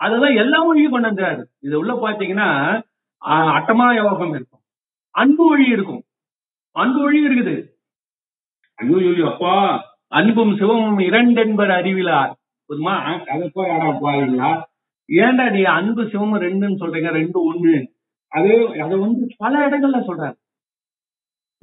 [0.00, 1.28] அதெல்லாம் எல்லா மொழியும் கொண்டு
[1.62, 2.48] இது உள்ள பாத்தீங்கன்னா
[3.22, 4.60] ஆஹ், அட்டமா யோகம் இருக்கும்.
[5.14, 6.02] அன்பு வழி இருக்கும்.
[6.80, 7.54] அன்பு வழி இருக்குது.
[8.78, 9.54] ஐயோ அப்பா
[10.18, 12.32] அன்பும் சிவமும் இரண்டென்பர் அறிவிலார்.
[12.70, 12.94] புதுமா
[13.32, 13.70] அதை போய்
[14.04, 14.50] பாருங்களா
[15.08, 17.10] ஏன்டா நீ அன்பு சிவமும் ரெண்டுன்னு சொல்றீங்க?
[17.18, 17.74] ரெண்டு ஒண்ணு.
[18.36, 18.50] அது
[18.84, 20.36] அதை வந்து பல இடங்கள்ல சொல்றாரு.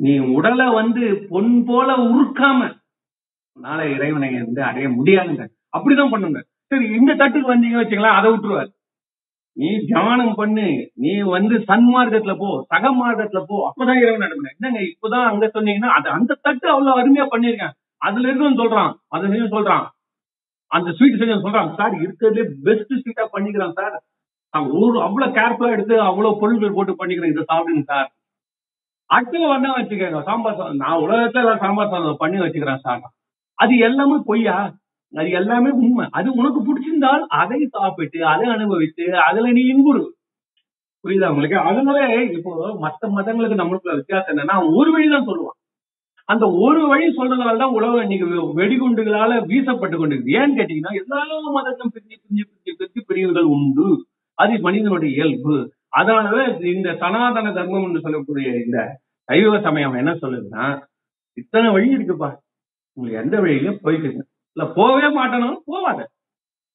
[0.05, 2.59] நீ உடலை வந்து பொன் போல உருக்காம
[3.57, 5.43] உன்னால இறைவனை வந்து அடைய முடியாதுங்க.
[5.78, 6.39] அப்படிதான் பண்ணுங்க.
[6.72, 8.72] சரி இந்த தட்டுக்கு வந்தீங்க வச்சுங்களேன் அதை விட்டுருவாரு.
[9.58, 10.66] நீ தியானம் பண்ணு.
[10.95, 13.58] நீ வந்து சன்மார்க்கத்துல போ சக மார்க்கத்துல போ.
[13.70, 18.62] அப்பதான் இறைவன் நடக்கணும் என்னங்க இப்பதான் அங்க சொன்னீங்கன்னா அது அந்த தட்டு அவ்வளவு அருமையா பண்ணிருக்கேன் அதுல இருக்குன்னு
[18.64, 18.93] சொல்றான்.
[19.08, 19.86] அது நீங்க சொல்றான்.
[20.72, 21.74] அந்த ஸ்வீட் செஞ்சு சொல்றான்.
[21.76, 23.95] சார் இருக்கிறதுலே பெஸ்ட் ஸ்வீட்டா பண்ணிக்கிறான் சார்.
[24.82, 27.34] ஒரு அவ்வளவு கேர்ஃபுல்லா எடுத்து அவ்வளவு பொருட்கள் போட்டு பண்ணிக்கிறேன்.
[27.34, 28.10] இதை சாப்பிடுங்க சார்.
[29.10, 30.24] அடுத்தவங்க வந்தா வச்சுக்கோங்க.
[30.24, 30.76] சாம்பார் சாதம்.
[30.76, 33.01] நான் உலகத்துல சாம்பார் சாதம் பண்ணி வச்சுக்கிறேன் சார்.
[33.53, 34.58] அது எல்லாமே பொய்யா?
[35.16, 36.07] அது எல்லாமே உண்மை.
[36.11, 40.03] அது உனக்கு பிடிச்சிருந்தால் அதை சாப்பிட்டு அதை அனுபவித்து அதுல நீ இன்புறு.
[41.03, 41.57] புரியுதா உங்களுக்கு?
[41.59, 42.51] அதனால இப்போ
[42.82, 45.59] மத்த மதங்களுக்கு நம்மளுக்குள்ள வித்தியாசம் என்னன்னா ஒரு வழி தான் சொல்லுவான்.
[46.26, 51.22] அந்த ஒரு வழி சொல்றதுனால தான் உலகம் இன்னைக்கு வெ- வெடிகுண்டுகளால வீசப்பட்டு கொண்டிருக்கு ஏன்னு கேட்டீங்கன்னா எல்லா
[51.55, 54.05] மதத்தையும் பிரிஞ்சு பிரிஞ்சு பிரிஞ்சு பிரிஞ்சு பிரிவுகள் உண்டு.
[54.38, 55.55] அது மனிதனுடைய இயல்பு.
[55.89, 60.66] அதனால இந்த சனாதன தர்மம்னு சொல்லக்கூடிய இந்த சைவ சமயம் என்ன சொல்லுதுன்னா
[61.38, 62.30] இத்தனை வழி இருக்குப்பா.
[62.93, 64.22] உங்களுக்கு எந்த வழியிலும் போய்க்குங்க.
[64.56, 65.99] இல்ல போகவே மாட்டேனாலும் போவாத.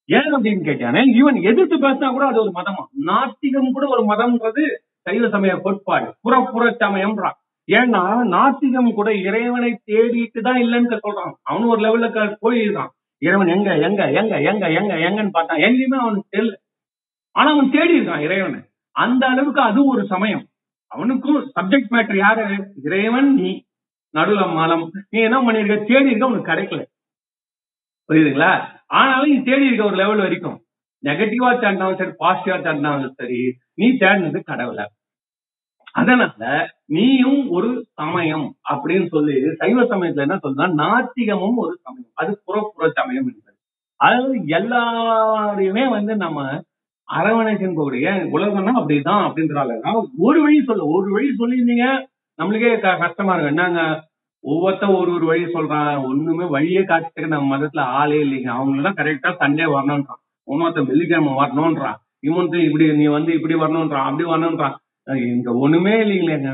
[0.08, 2.82] ஏன் அப்படின்னு கேட்டானே இவன் எதிர்த்து பேசினா கூட அது ஒரு மதமா?
[2.92, 4.64] நாத்திகம் கூட ஒரு மதம்ன்றது
[5.00, 6.14] சைவ சமய கோட்பாடு.
[6.22, 7.36] புறப்புற சமயம்ன்றான்.
[7.68, 11.32] ஏன்னா நாத்திகம் கூட இறைவனை தேடிட்டு தான் இல்லைன்னு சொல்றான்.
[11.42, 15.58] அவனும் ஒரு லெவல்ல போயிருக்கான் இறைவன் எங்க எங்க எங்க எங்க எங்க எங்கன்னு பார்த்தான்.
[15.58, 16.54] எங்கேயுமே அவனுக்கு தெரியல.
[17.36, 18.60] ஆனா அவன் தேடி இருக்கான் இறைவனை.
[18.96, 20.44] அந்த அளவுக்கு அது ஒரு சமயம்.
[20.86, 22.46] அவனுக்கும் சப்ஜெக்ட் மேட்டர் யாரு?
[22.84, 23.50] இறைவன் நீ.
[24.14, 24.90] நடுல மலம்.
[25.10, 25.84] நீ என்ன பண்ணிருக்க?
[25.84, 26.82] தேடி இருக்க உனக்கு கிடைக்கல.
[28.10, 28.60] புரியுதுங்களா?
[28.86, 30.64] ஆனாலும் நீ தேடி இருக்க ஒரு லெவல் வரைக்கும்.
[31.04, 34.84] நெகட்டிவா தேடினாலும் சரி பாசிட்டிவா தேடினாலும் சரி நீ தேடினது கடவுளை.
[35.92, 42.10] அதனால நீயும் ஒரு சமயம் அப்படின்னு சொல்லி சைவ சமயத்துல என்ன சொல்றா நாத்திகமும் ஒரு சமயம்.
[42.14, 43.56] அது புறப்புற சமயம் என்பது.
[43.96, 46.62] அதாவது எல்லாரையுமே வந்து நம்ம
[47.12, 52.06] அரவணைக்கக்கூடிய உலகம்னா அப்படிதான் அப்படின்றாங்க ஒரு வழி சொல்ல ஒரு வழி சொல்லியிருந்தீங்க.
[52.42, 53.56] நம்மளுக்கே க- கஷ்டமா இருக்கும்.
[53.56, 54.09] என்னங்க?
[54.44, 56.04] ஒவ்வொருத்த ஒரு ஒரு வழி சொல்றான்.
[56.08, 58.50] ஒண்ணுமே வழியே காட்டுறதுக்கு நம்ம மதத்துல ஆளே இல்லைங்க.
[58.60, 60.22] அவங்களாம் கரெக்டா சண்டே வரணும்ன்றான்.
[60.50, 61.98] இன்னொருத்தன் வெள்ளிக்கிழமை வரணும்ன்றான்.
[62.28, 64.76] இவன் இப்படி நீ வந்து இப்படி வரணும்ன்றான் அப்படி வரணும்ன்றான்.
[65.26, 66.50] இங்க ஒண்ணுமே இல்லைங்களேங்க.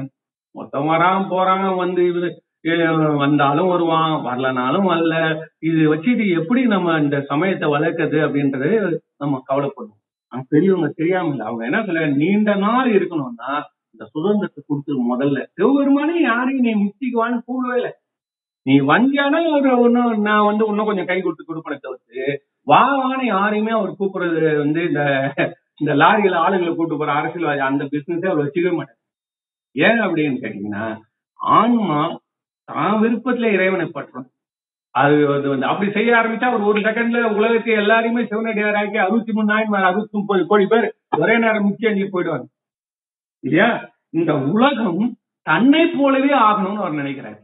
[0.55, 2.29] மொத்தம் வரான் போறாங்க வந்து இது
[3.17, 5.15] வந்தாலும் வருவான் வரலனாலும் வரல.
[5.69, 8.71] இது வச்சுட்டு எப்படி நம்ம இந்த சமயத்தை வளர்க்கறது அப்படின்றது
[9.23, 10.01] நம்ம கவலைப்படுவோம்.
[10.33, 11.47] ஆனா பெரியவங்க தெரியாம இல்லை.
[11.47, 13.51] அவங்க என்ன சொல்ல நீண்ட நாள் இருக்கணும்னா
[13.97, 15.39] இந்த சுதந்திரத்தை கொடுத்துரு முதல்ல.
[15.57, 17.93] சிவபெருமானே யாரையும் நீ முக்திக்குவான்னு கூடவே இல்லை.
[18.67, 22.23] நீ வந்தியானா ஒரு ஒன்னும் நான் வந்து இன்னும் கொஞ்சம் கை கொடுத்து கொடுப்பனை தவிர்த்து
[22.71, 25.03] வா வான்னு யாரையுமே அவர் கூப்பிடுறது வந்து இந்த
[25.81, 29.01] இந்த லாரியில ஆளுங்களை கூட்டு போற அரசியல்வாதி அந்த பிசினஸே அவர் வச்சுக்கவே மாட்டார்.
[29.77, 30.87] ஏன் அப்படின்னு கேட்டீங்கன்னா
[31.41, 32.01] ஆன்மா
[32.69, 34.27] தான் விருப்பத்துல இறைவனை பற்றும்
[34.95, 39.89] அது அது வந்து அப்படி செய்ய ஆரம்பிச்சா ஒரு ஒரு செகண்ட்ல உலகத்தை எல்லாரையுமே சிவனடியாராக்கி அறுபத்தி மூணு நாள்
[39.91, 40.87] அறுபத்தி முப்பது கோடி பேர்
[41.23, 42.47] ஒரே நேரம் முக்கிய அஞ்சு போயிடுவாங்க.
[43.45, 43.69] இல்லையா?
[44.11, 47.39] இந்த உலகம் தன்னை போலவே ஆகணும்னு அவர் நினைக்கிறாரு.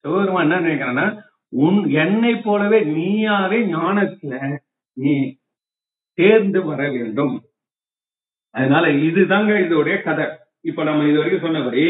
[0.00, 1.06] சிவபெருமான் என்ன நினைக்கிறான்னா
[1.52, 4.56] உன் என்னை போலவே நீயாவே ஞானத்துல
[4.92, 5.38] நீ
[6.18, 7.34] தேர்ந்து வர வேண்டும்.
[8.50, 10.26] அதனால இதுதாங்க இதோடைய கதை.
[10.60, 11.84] இப்ப நம்ம இது வரைக்கும் சொன்னபடி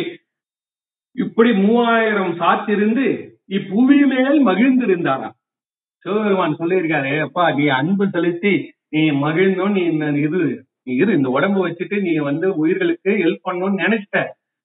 [1.17, 3.05] இப்படி மூவாயிரம் சாத்திருந்து
[3.49, 5.37] இப்புவி மேல் மகிழ்ந்திருந்தாராம்.
[6.05, 8.53] சிவபெருமான் சொல்லியிருக்காரு அப்பா நீ அன்பு செலுத்தி
[8.89, 10.41] நீ மகிழ்ந்தோம் நீ இந்த இது
[10.87, 14.19] நீ இரு இந்த உடம்பு வச்சுட்டு நீ வந்து உயிர்களுக்கு ஹெல்ப் பண்ணணும்னு நினைச்சிட்ட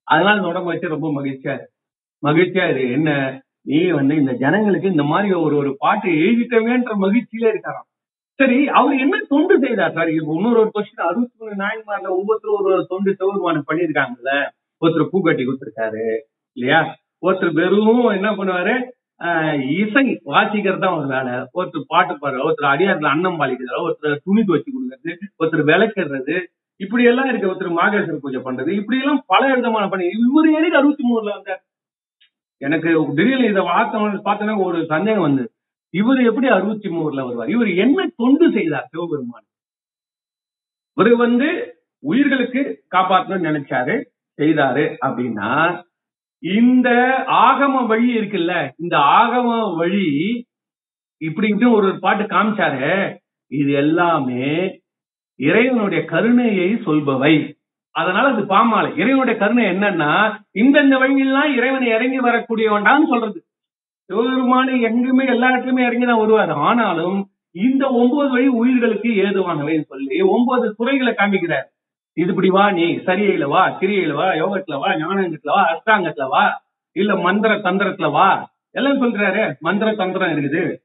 [0.08, 1.66] அதனால இந்த உடம்பு வச்சு ரொம்ப மகிழ்ச்சியா இரு
[2.24, 2.92] மகிழ்ச்சியா இரு.
[2.92, 3.10] என்ன?
[3.62, 7.88] நீ வந்து இந்த ஜனங்களுக்கு இந்த மாதிரி ஒரு ஒரு பாட்டு எழுதிட்டவேன்ற மகிழ்ச்சியில இருக்காராம்.
[8.40, 10.10] சரி அவர் என்ன தொண்டு செய்தார் சார்?
[10.10, 14.34] இப்ப இன்னொரு ஒரு கொஸ்டின் அறுபத்தி மூணு நாயன்மார்ல ஒவ்வொருத்தரும் ஒரு ஒரு தொண்டு சிவபெருமானம் பண்ணியிருக்காங்கல்ல.
[14.82, 16.06] ஒருத்தர் பூ கட்டி கொடுத்துருக்காரு
[16.58, 16.80] இல்லையா?
[17.22, 18.76] ஒருத்தர் வெறும் என்ன பண்ணுவாரு?
[19.80, 21.34] இசை வாசிக்கிறது தான் ஒரு வேலை.
[21.58, 26.36] ஒருத்தர் பாட்டு பாடுற ஒருத்தர் அடியாரத்துல அன்னம் பாலிக்கிறது ஒருத்தர் துணி துவச்சு கொடுக்கறது ஒருத்தர் விளக்கிறது
[26.82, 27.50] இப்படி எல்லாம் இருக்கு.
[27.52, 28.72] ஒருத்தர் மாகேஸ்வர பூஜை பண்றது.
[28.80, 31.62] இப்படி எல்லாம் பல விதமான பண்ணி இவர் எதுக்கு அறுபத்தி மூணுல வந்தார்?
[32.62, 35.44] எனக்கு திடீர்னு இதை வார்த்தை பார்த்தோன்னா ஒரு சந்தேகம் வந்து
[35.94, 37.54] இவர் எப்படி அறுபத்தி மூணுல வருவார்?
[37.56, 39.46] இவர் என்ன தொண்டு செய்தார் சிவபெருமான்?
[40.98, 41.48] இவர் வந்து
[42.04, 42.62] உயிர்களுக்கு
[42.96, 43.96] காப்பாற்றணும்னு நினைச்சாரு
[44.40, 45.50] செய்தாரு அப்படின்னா
[46.44, 46.90] இந்த
[47.28, 50.08] ஆகம வழி இருக்குல்ல இந்த ஆகம வழி
[51.18, 53.18] இப்படி இப்படி ஒரு பாட்டு காமிச்சாரு.
[53.48, 54.80] இது எல்லாமே
[55.36, 57.60] இறைவனுடைய கருணையை சொல்பவை.
[57.92, 58.92] அதனால அது பாமாலை.
[58.98, 60.12] இறைவனுடைய கருணை என்னன்னா
[60.54, 63.46] இந்தந்த வழியெல்லாம் இறைவனை இறங்கி வரக்கூடியவன்டான்னு சொல்றது.
[64.10, 66.50] சிவபெருமானு எங்குமே எல்லா இடத்துலயுமே இறங்கி தான் வருவார்.
[66.50, 71.68] ஆனாலும் இந்த ஒன்பது வழி உயிர்களுக்கு ஏதுவானவைன்னு சொல்லி ஒன்பது துறைகளை காமிக்கிறார்.
[72.14, 77.16] இது இப்படி வா நீ சரியையில வா கிரியையில வா யோகத்துல வா ஞானங்கத்துல வா அஷ்டாங்கத்துல வா இல்ல
[77.16, 78.30] மந்திர தந்திரத்துல வா.
[78.72, 79.54] எல்லாம் சொல்றாரு.
[79.60, 80.76] மந்திர தந்திரம் இருக்குது.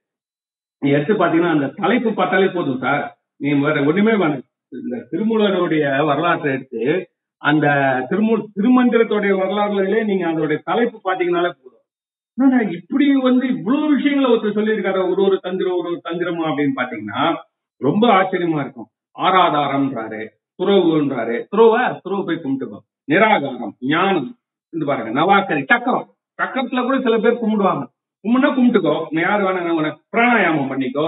[0.81, 3.19] நீ எடுத்து பாத்தீங்கன்னா அந்த தலைப்பு பார்த்தாலே போதும் சார்.
[3.37, 4.43] நீ வேற ஒண்ணுமே வேணும்.
[4.69, 7.67] இந்த திருமூலருடைய வரலாற்றை எடுத்து அந்த
[8.09, 12.71] திருமூ திருமந்திரத்துடைய வரலாறுலயே நீங்க அதோடைய தலைப்பு பாத்தீங்கன்னாலே போதும்.
[12.71, 15.11] இப்படி வந்து இவ்வளவு விஷயங்களை ஒருத்தர் சொல்லியிருக்காரு.
[15.11, 17.37] ஒரு ஒரு தந்திரம் ஒரு ஒரு தந்திரமா அப்படின்னு பாத்தீங்கன்னா
[17.77, 18.89] ரொம்ப ஆச்சரியமா இருக்கும்.
[19.19, 20.23] ஆராதாரம்ன்றாரு.
[20.63, 22.79] துறவுன்றாரு துறவ துறவு போய் கும்பிட்டுக்கோ.
[23.11, 24.29] நிராகாரம் ஞானம்
[24.73, 25.21] இது பாருங்க.
[25.21, 26.07] நவாக்கரி சக்கரம்.
[26.39, 27.85] சக்கரத்துல கூட சில பேர் கும்பிடுவாங்க.
[28.25, 29.05] கும்பிடுனா கும்பிட்டுக்கோ.
[29.11, 31.07] நீ யாரு வேணா உனக்கு பிராணாயாமம் பண்ணிக்கோ.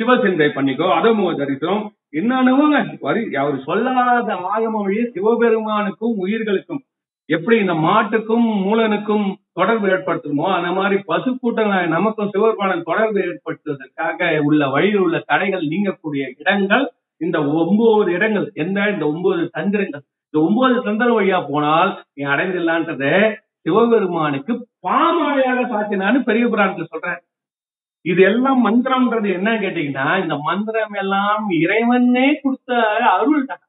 [0.00, 0.86] சிவசிந்தை பண்ணிக்கோ.
[0.98, 6.80] அதமுக தரிசனம் என்னன்னுவாங்க வரி அவர் சொல்லாத ஆகம வழியே சிவபெருமானுக்கும் உயிர்களுக்கும்
[7.26, 14.68] எப்படி இந்த மாட்டுக்கும் மூலனுக்கும் தொடர்பு ஏற்படுத்துமோ அந்த மாதிரி பசு கூட்டங்கள் நமக்கும் சிவபெருமானும் தொடர்பு ஏற்படுத்துவதற்காக உள்ள
[14.68, 18.90] வழியில் உள்ள தடைகள் நீங்கக்கூடிய இடங்கள் இந்த ஒன்பது இடங்கள் என்ன?
[18.90, 20.04] இந்த ஒன்பது தந்திரங்கள்.
[20.26, 23.04] இந்த ஒன்பது தந்திரம் வழியா போனால் நீ அடைந்திடலான்றத
[23.64, 24.52] சிவபெருமானுக்கு
[24.88, 27.20] பாமாலையாக சாத்தினான்னு பெரிய புராணத்துல சொல்றேன்.
[28.02, 32.70] இது எல்லாம் மந்திரம்ன்றது என்ன கேட்டீங்கன்னா இந்த மந்திரம் எல்லாம் இறைவனே கொடுத்த
[33.16, 33.62] அருள் தான்.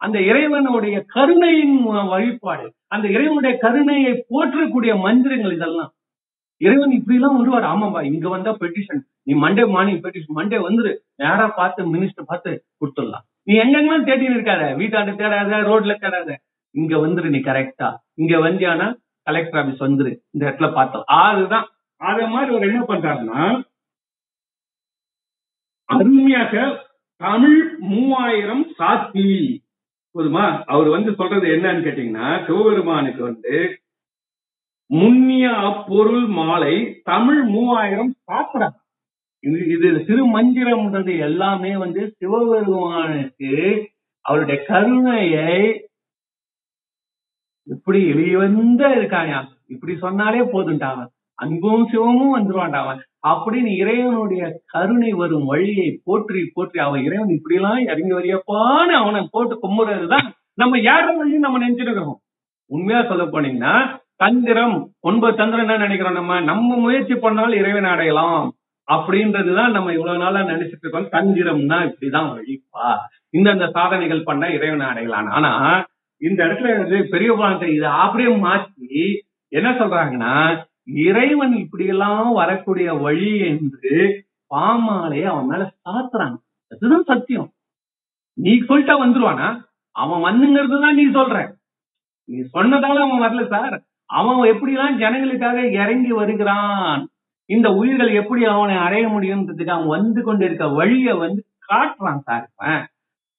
[0.00, 1.76] அந்த இறைவனுடைய கருணையின்
[2.12, 5.92] வழிபாடு அந்த இறைவனுடைய கருணையை போற்றக்கூடிய மந்திரங்கள் இதெல்லாம்.
[6.66, 7.66] இறைவன் இப்படி எல்லாம் வருவார்.
[7.72, 10.92] ஆமாம்பா இங்க வந்தா பெட்டிஷன் நீ மண்டே மார்னிங் பெட்டிஷன் மண்டே வந்துரு.
[11.22, 12.50] நேரா பார்த்து மினிஸ்டர் பார்த்து
[12.80, 13.24] கொடுத்துடலாம்.
[13.48, 14.64] நீ எங்கெங்கெல்லாம் தேடின்னு இருக்காத.
[14.80, 16.30] வீட்டாண்ட தேடாத ரோட்ல தேடாத.
[16.74, 17.88] இங்க வந்துரு நீ கரெக்டா
[18.22, 18.88] இங்க வந்தியானா
[19.26, 20.12] கலெக்டர் ஆபீஸ் வந்துரு.
[20.30, 21.06] இந்த இடத்துல பார்த்தோம்.
[21.20, 21.66] அதுதான்
[22.00, 23.42] அத மாதிரி அவர் என்ன பண்றாருன்னா
[25.88, 26.54] அருமையாக
[27.20, 27.58] தமிழ்
[27.90, 29.28] மூவாயிரம் சாத்தி.
[30.14, 30.44] போதுமா?
[30.66, 33.54] அவர் வந்து சொல்றது என்னன்னு கேட்டீங்கன்னா சிவபெருமானுக்கு வந்து
[34.90, 38.64] முன்னிய அப்பொருள் மாலை தமிழ் மூவாயிரம் சாப்பிட
[39.44, 43.50] இது இது திருமந்திரம்ன்றது எல்லாமே வந்து சிவபெருமானுக்கு
[44.24, 45.48] அவருடைய கருணையை
[47.66, 49.38] இப்படி வெளிவந்த இருக்காயா?
[49.66, 57.28] இப்படி சொன்னாலே போதுண்டாவன் அன்பும் சிவமும் வந்துருவான்டாவன் அப்படின்னு இறைவனுடைய கருணை வரும் வழியை போற்றி போற்றி அவன் இறைவன்
[57.28, 62.20] இப்படி எல்லாம் இறங்கி வரியப்பான்னு அவனை போட்டு கும்புறதுதான் நம்ம யாரும் வழியும் நம்ம நினைச்சிருக்கிறோம்
[62.70, 63.74] உண்மையா சொல்ல போனீங்கன்னா
[64.16, 66.40] தந்திரம் ஒன்பது தந்திரம் என்ன நினைக்கிறோம் நம்ம?
[66.40, 68.54] நம்ம முயற்சி பண்ணாலும் இறைவன் அடையலாம்.
[68.88, 71.10] அப்படின்றதுதான் நம்ம இவ்வளவு நாளா நினைச்சிட்டு இருக்கோம்.
[71.10, 72.88] தந்திரம்னா இப்படிதான் வழிப்பா
[73.30, 75.52] இந்தந்த சாதனைகள் பண்ணா இறைவனை அடையலாம் ஆனா
[76.20, 84.24] இந்த இடத்துல வந்து பெரிய புராணத்தை இதை அப்படியே மாற்றி என்ன சொல்றாங்கன்னா இறைவன் இப்படியெல்லாம் வரக்கூடிய வழி என்று
[84.54, 86.36] பாமாலே அவன் மேல சாத்துறாங்க.
[86.68, 87.50] அதுதான் சத்தியம்.
[88.34, 89.48] நீ சொல்லிட்டா வந்துருவானா?
[89.90, 91.52] அவன் வந்துங்கிறது தான் நீ சொல்ற.
[92.24, 93.82] நீ சொன்னதால அவன் வரல சார்.
[94.10, 97.02] அவன் எப்படிலாம் ஜனங்களுக்காக இறங்கி வருகிறான்?
[97.50, 102.46] இந்த உயிர்கள் எப்படி அவனை அடைய முடியும்ன்றதுக்கு அவன் வந்து கொண்டிருக்க வழியை வந்து காட்டுறான் சார்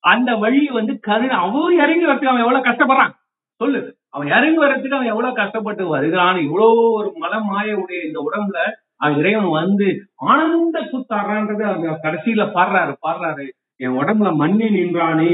[0.03, 3.13] அந்த வழி வந்து கருணை அவன் இறங்கி வரதுக்கு அவன் எவ்வளவு கஷ்டப்படுறான்?
[3.61, 3.80] சொல்லு.
[4.09, 6.38] அவன் இறங்கி வர்றதுக்கு அவன் எவ்வளவு கஷ்டப்பட்டு வருகிறான்?
[6.38, 8.59] இவ்வளோ ஒரு மலமாய உடைய இந்த உடம்புல
[8.95, 9.88] அவன் இறைவன் வந்து
[10.30, 13.45] ஆனந்த கூத்தாடுறான்றது அவங்க கடைசியில பாடுறாரு பாடுறாரு.
[13.78, 15.34] என் உடம்புல மண்ணி நின்றானே.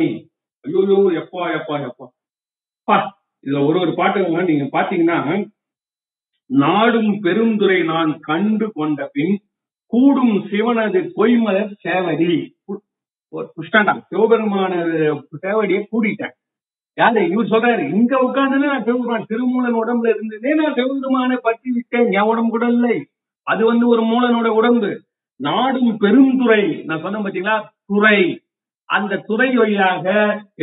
[0.65, 0.81] ஐயோ
[1.21, 2.05] எப்பா எப்பா எப்பா.
[2.87, 2.97] பா
[3.45, 5.17] இதுல ஒரு ஒரு பாட்டு நீங்க பாத்தீங்கன்னா
[6.49, 9.35] நாடும் பெருந்துரை நான் கண்டு கொண்ட பின்
[9.91, 12.33] கூடும் சிவனது பொய்மலர் சேவடி.
[13.33, 14.71] புஷ்டாண்டா சிவபெருமான
[15.41, 16.33] சேவடியை கூடிட்டேன்.
[16.93, 22.11] யாரு இவர் சொல்றாரு இங்க உட்கார்ந்து நான் சிவபெருமான் திருமூலன் உடம்புல இருந்ததே நான் சிவபெருமானை பற்றி விட்டேன்.
[22.17, 22.97] என் உடம்பு கூட இல்லை.
[23.47, 24.91] அது வந்து ஒரு மூலனோட உடம்பு.
[25.47, 27.55] நாடும் பெருந்துறை நான் சொன்னேன் பாத்தீங்களா?
[27.85, 28.19] துறை.
[28.91, 30.05] அந்த துறை வழியாக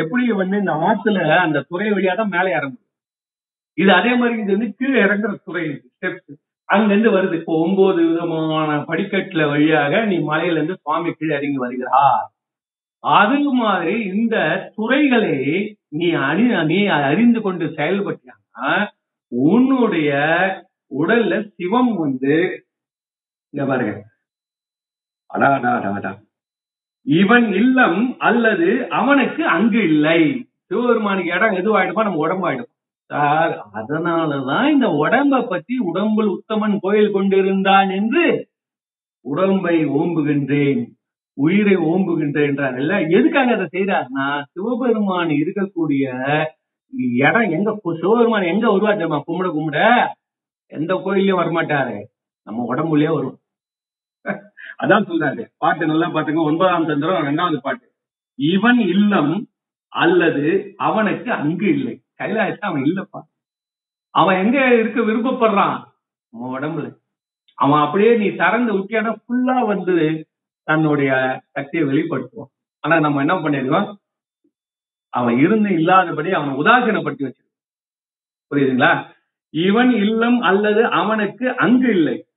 [0.02, 2.84] எப்படி வந்து இந்த ஆத்துல அந்த துறை வழியா தான் மேலே இறங்கும்
[3.78, 6.32] இது அதே மாதிரி இது வந்து கீழே இறங்குற துறை ஸ்டெப்ஸ்
[6.68, 7.34] அங்க இருந்து வருது.
[7.40, 12.26] இப்போ ஒன்பது விதமான படிக்கட்டுல வழியாக நீ மலையில இருந்து சுவாமி கீழே இறங்கி வருகிறார்.
[13.04, 14.36] அது மாதிரி இந்த
[14.76, 15.36] துறைகளை
[15.98, 18.72] நீ அறி நீ அறிந்து கொண்டு செயல்பட்டாங்கன்னா
[19.32, 20.10] உன்னுடைய
[21.00, 22.34] உடல்ல சிவம் வந்து
[23.54, 23.94] இந்த பாருங்க.
[25.30, 26.12] அடா அடா அடா அடா
[27.06, 30.20] இவன் இல்லம் அல்லது அவனுக்கு அங்கு இல்லை.
[30.64, 32.72] சிவபெருமானுக்கு இடம் எதுவாயிடுமா நம்ம உடம்பாயிடும்.
[33.10, 38.24] சார் அதனாலதான் இந்த உடம்ப பத்தி உடம்புல் உத்தமன் கோயில் கொண்டிருந்தான் என்று
[39.24, 40.82] உடம்பை ஓம்புகின்றேன்
[41.38, 43.08] உயிரை ஓம்புகின்றேன் என்றார்.
[43.08, 46.04] எதுக்காக அதை செய்யறாருன்னா சிவபெருமான் இருக்கக்கூடிய
[47.24, 47.70] இடம் எங்க
[48.00, 49.24] சிவபெருமான் எங்க வருவா தெரியுமா?
[49.28, 49.80] கும்பிட கும்பிட.
[50.72, 51.98] எந்த கோயிலையும் வரமாட்டாரு.
[52.46, 53.38] நம்ம உடம்புலயே வரும்.
[54.82, 55.46] அதான் சொல்றாரு.
[55.58, 57.92] பாட்டு நல்லா பாத்துங்க ஒன்பதாம் தந்திரம் ரெண்டாவது பாட்டு.
[58.34, 59.48] இவன் இல்லம்
[59.88, 62.04] அல்லது அவனுக்கு அங்கு இல்லை.
[62.18, 63.20] கைலாயத்துல அவன் இல்லப்பா.
[64.10, 65.84] அவன் எங்க இருக்க விருப்பப்படுறான்?
[66.32, 66.98] அவன் உடம்புல.
[67.54, 70.26] அவன் அப்படியே நீ திறந்து விட்டியானா ஃபுல்லா வந்து
[70.62, 72.52] தன்னுடைய சக்தியை வெளிப்படுத்துவான்.
[72.80, 73.94] ஆனா நம்ம என்ன பண்ணிருக்கோம்
[75.08, 77.46] அவன் இருந்து இல்லாதபடி அவனை உதாசீனப்படுத்தி வச்சிருக்கான்
[78.50, 79.06] புரியுதுங்களா?
[79.50, 82.27] இவன் இல்லம் அல்லது அவனுக்கு அங்கு இல்லை.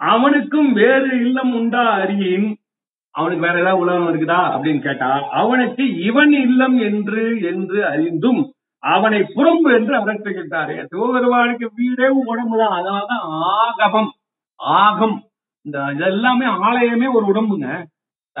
[0.00, 2.48] அவனுக்கும் வேறு இல்லம் உண்டா அறியின்.
[3.14, 8.40] அவனுக்கு வேற ஏதாவது உலகம் இருக்குதா அப்படின்னு கேட்டா அவனுக்கு இவன் இல்லம் என்று என்று அறிந்தும்
[8.82, 12.76] அவனை புறம்பு என்று அகற்றுகின்றாரு சிவபெருமானுக்கு வீடே உடம்புதான்.
[12.78, 14.10] அதனாலதான் ஆகமம்
[14.56, 15.16] ஆகம்.
[15.66, 17.68] இந்த இதெல்லாமே ஆலயமே ஒரு உடம்புங்க.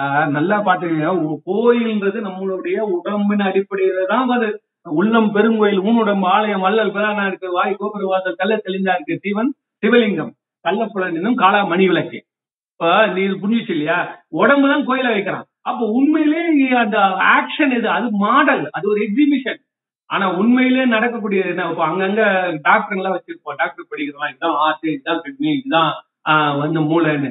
[0.00, 1.10] ஆஹ் நல்லா பாத்துக்கங்க
[1.46, 4.48] கோயில்ன்றது நம்மளுடைய உடம்பின் அடிப்படையில தான் அது.
[4.90, 9.50] உள்ளம் பெருங்கோயில் ஊனுடம்பு ஆலயம் வள்ளல் பிரானா இருக்கு வாய் கோபுரவாசல் கல்ல தெளிஞ்சா இருக்கு சிவன்
[9.82, 10.32] சிவலிங்கம்.
[10.64, 12.18] கள்ளப்புலனும் காலா மணி விளக்கு
[12.72, 13.96] இப்ப நீ புரிஞ்சிச்சு இல்லையா?
[14.40, 15.46] உடம்பு தான் கோயில வைக்கிறான்.
[15.62, 16.98] அப்ப உண்மையிலே நீ அந்த
[17.34, 19.58] ஆக்ஷன் இது அது மாடல் அது ஒரு எக்ஸிபிஷன்
[20.10, 21.66] ஆனா உண்மையிலே நடக்கக்கூடிய என்ன?
[21.72, 22.22] இப்போ அங்கங்க
[22.64, 23.58] டாக்டர் எல்லாம் வச்சிருப்போம்.
[23.60, 25.90] டாக்டர் படிக்கிறோம் இதுதான் ஆர்ட் இதுதான் கிட்னி இதுதான்
[26.30, 27.30] ஆஹ் வந்து மூளைன்னு.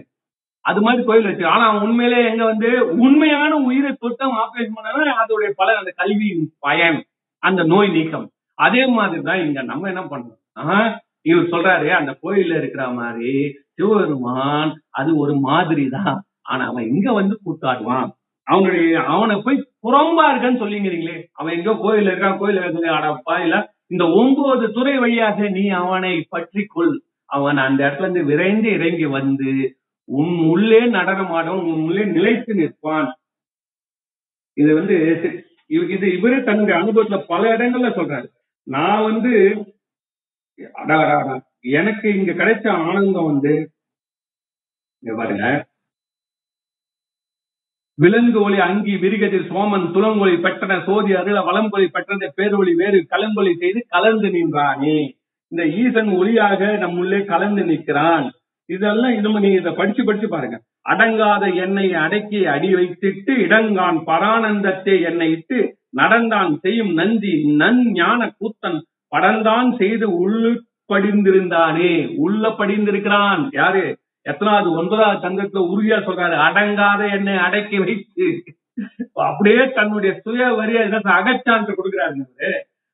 [0.65, 2.69] அது மாதிரி கோயில் வச்சு ஆனா உண்மையிலே எங்க வந்து
[3.05, 6.99] உண்மையான உயிரை தொட்டம் ஆபரேஷன் பண்ணனா அதோடைய பலன் அந்த கல்வியின் பயன்
[7.43, 8.27] அந்த நோய் நீக்கம்.
[8.57, 10.39] அதே மாதிரி தான் இங்க நம்ம என்ன பண்றோம்?
[10.63, 10.89] ஆஹ்
[11.29, 13.33] இவர் சொல்றாரு அந்த கோயில்ல இருக்கிற மாதிரி
[13.75, 16.15] சிவபெருமான் அது ஒரு மாதிரி தான்
[16.51, 18.07] ஆனா அவன் இங்க வந்து கூத்தாடுவான்.
[18.47, 23.57] அவனுடைய அவனை போய் புறம்பா இருக்கன்னு சொல்லிங்கிறீங்களே அவன் எங்கோ கோயில்ல இருக்கான் கோயில இருக்கான் அடப்பா இல்ல
[23.93, 26.95] இந்த ஒன்பது துறை வழியாக நீ அவனை பற்றி கொள்.
[27.29, 29.51] அவன் அந்த இடத்துல இருந்து விரைந்து இறங்கி வந்து
[30.09, 33.09] உன் உள்ளே நடனமாடும் உன் உள்ளே நிலைத்து நிற்பான்.
[34.57, 34.95] இது வந்து
[35.93, 38.27] இது இவரே தன்னுடைய அனுபவத்துல பல இடங்கள்ல சொல்றாரு.
[38.67, 39.31] நான் வந்து
[41.77, 43.53] எனக்கு இங்க கிடைச்ச ஆனந்தம் வந்து
[45.03, 45.45] பாருங்க.
[47.97, 53.79] விலங்கு ஒளி அங்கி விரிகதில் சோமன் துளங்கொலி பெற்றன சோதி அருள வளங்கொலி பெற்றது பேரொளி வேறு கலங்கொலி செய்து
[53.95, 54.97] கலந்து நின்றானே.
[55.51, 58.27] இந்த ஈசன் ஒளியாக நம்முள்ளே கலந்து நிற்கிறான்.
[58.69, 60.57] இதெல்லாம் இன்னும் நீ இதை படிச்சு படிச்சு பாருங்க.
[60.91, 65.59] அடங்காத என்னை அடக்கி அடி வைத்திட்டு இடங்கான் பரானந்தத்தை என்னை இட்டு
[65.99, 68.79] நடந்தான் செய்யும் நந்தி நன் ஞான கூத்தன்
[69.11, 70.51] படந்தான் செய்து உள்ளு
[70.93, 73.83] படிந்திருந்தானே உள்ள படிந்திருக்கிறான் யாரு?
[74.21, 78.27] எத்தனாவது ஒன்பதாவது தங்கத்துல உறுதியா சொல்றாரு அடங்காத என்னை அடக்கி வைத்து.
[79.13, 80.81] அப்படியே தன்னுடைய சுய வரியா
[81.17, 82.51] அகச்சான்று கொடுக்குறாரு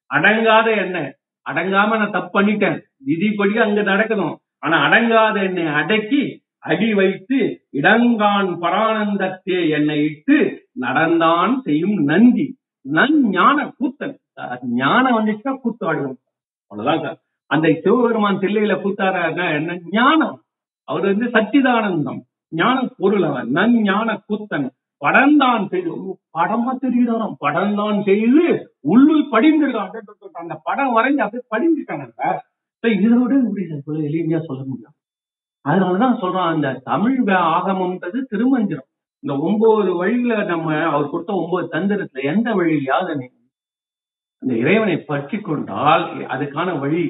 [0.10, 0.98] அடங்காத என்ன.
[1.46, 2.78] அடங்காம நான் தப்பு பண்ணிட்டேன்.
[3.06, 4.36] விதிப்படி அங்க நடக்கணும்.
[4.60, 6.24] ஆனா அடங்காத என்னை அடக்கி
[6.60, 7.40] அடி வைத்து
[7.74, 10.38] இடங்கான் பரானந்தத்தே என்னை இட்டு
[10.80, 12.48] நடந்தான் செய்யும் நந்தி.
[12.82, 14.16] நன் ஞான கூத்தன்.
[14.62, 16.18] ஞானம் வந்துச்சுன்னா கூத்தாடுவோம்
[16.68, 19.80] அவ்வளவுதான் அந்த சிவபெருமான் தில்லையில கூத்தாடுறாருன்னா என்ன?
[19.90, 20.42] ஞானம்.
[20.84, 22.22] அவர் வந்து சச்சிதானந்தம்.
[22.50, 23.50] ஞான பொருள் அவன்.
[23.50, 24.70] நன் ஞான கூத்தன்.
[25.06, 25.96] படந்தான் செய்து
[26.38, 29.98] படமா தெரிகிறாராம் படந்தான் செய்து உள்ளுள் படிந்திருக்கான்
[30.34, 32.38] அந்த படம் வரைஞ்சு அப்படியே படிஞ்சுட்டாங்க
[32.86, 34.94] இதோட இப்படி சொல்ல எளிமையா சொல்ல முடியும்.
[35.70, 38.86] அதனாலதான் சொல்றான் அந்த தமிழ் ஆகமம்ன்றது திருமந்திரம்
[39.20, 43.26] இந்த ஒன்பது வழியில நம்ம அவர் கொடுத்த ஒன்பது தந்திரத்துல எந்த வழியிலயாவது நீ
[44.42, 47.04] அந்த இறைவனை பற்றி கொண்டால் அதுக்கான வழி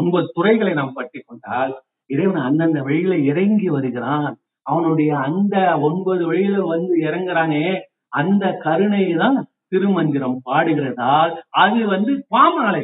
[0.00, 1.72] ஒன்பது துறைகளை நாம் பற்றி கொண்டால்
[2.10, 4.34] இறைவன் அந்தந்த வழியில இறங்கி வருகிறான்.
[4.66, 5.56] அவனுடைய அந்த
[5.88, 7.64] ஒன்பது வழியில வந்து இறங்குறானே
[8.20, 9.38] அந்த கருணை தான்
[9.72, 11.32] திருமந்திரம் பாடுகிறதால்
[11.64, 12.82] அது வந்து பாமாலை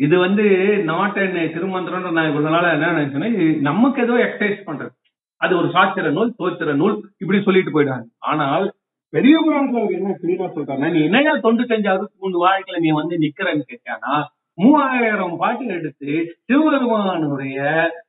[0.00, 0.44] இது வந்து
[0.90, 3.30] நாட் என்ன திருமந்திரம் நான் இவ்வளவு என்ன நினைச்சேன்னா
[3.68, 4.92] நமக்கு ஏதோ எக்ஸசைஸ் பண்றது.
[5.40, 8.06] அது ஒரு சாத்திர நூல் தோத்திர நூல் இப்படி சொல்லிட்டு போயிடுறாங்க.
[8.30, 8.64] ஆனால்
[9.12, 13.64] பெரிய குரான் அவர் என்ன கிளீனா சொல்றாங்க நீ என்னையா தொண்ணூத்தஞ்சு அறுபத்தி மூணு வாழ்க்கையில நீ வந்து நிக்கிறன்னு
[13.70, 14.12] கேட்டானா
[14.58, 16.12] மூவாயிரம் பாட்டு எடுத்து
[16.48, 17.58] சிவபெருமானுடைய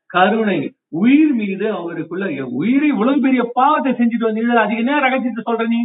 [0.07, 0.59] கருணை
[1.01, 2.25] உயிர் மீது அவருக்குள்ள
[2.59, 5.79] உயிரை இவ்வளவு பெரிய பாவத்தை செஞ்சுட்டு வந்தீங்க அதுக்கு என்ன ரகசியத்தை சொல்ற நீ?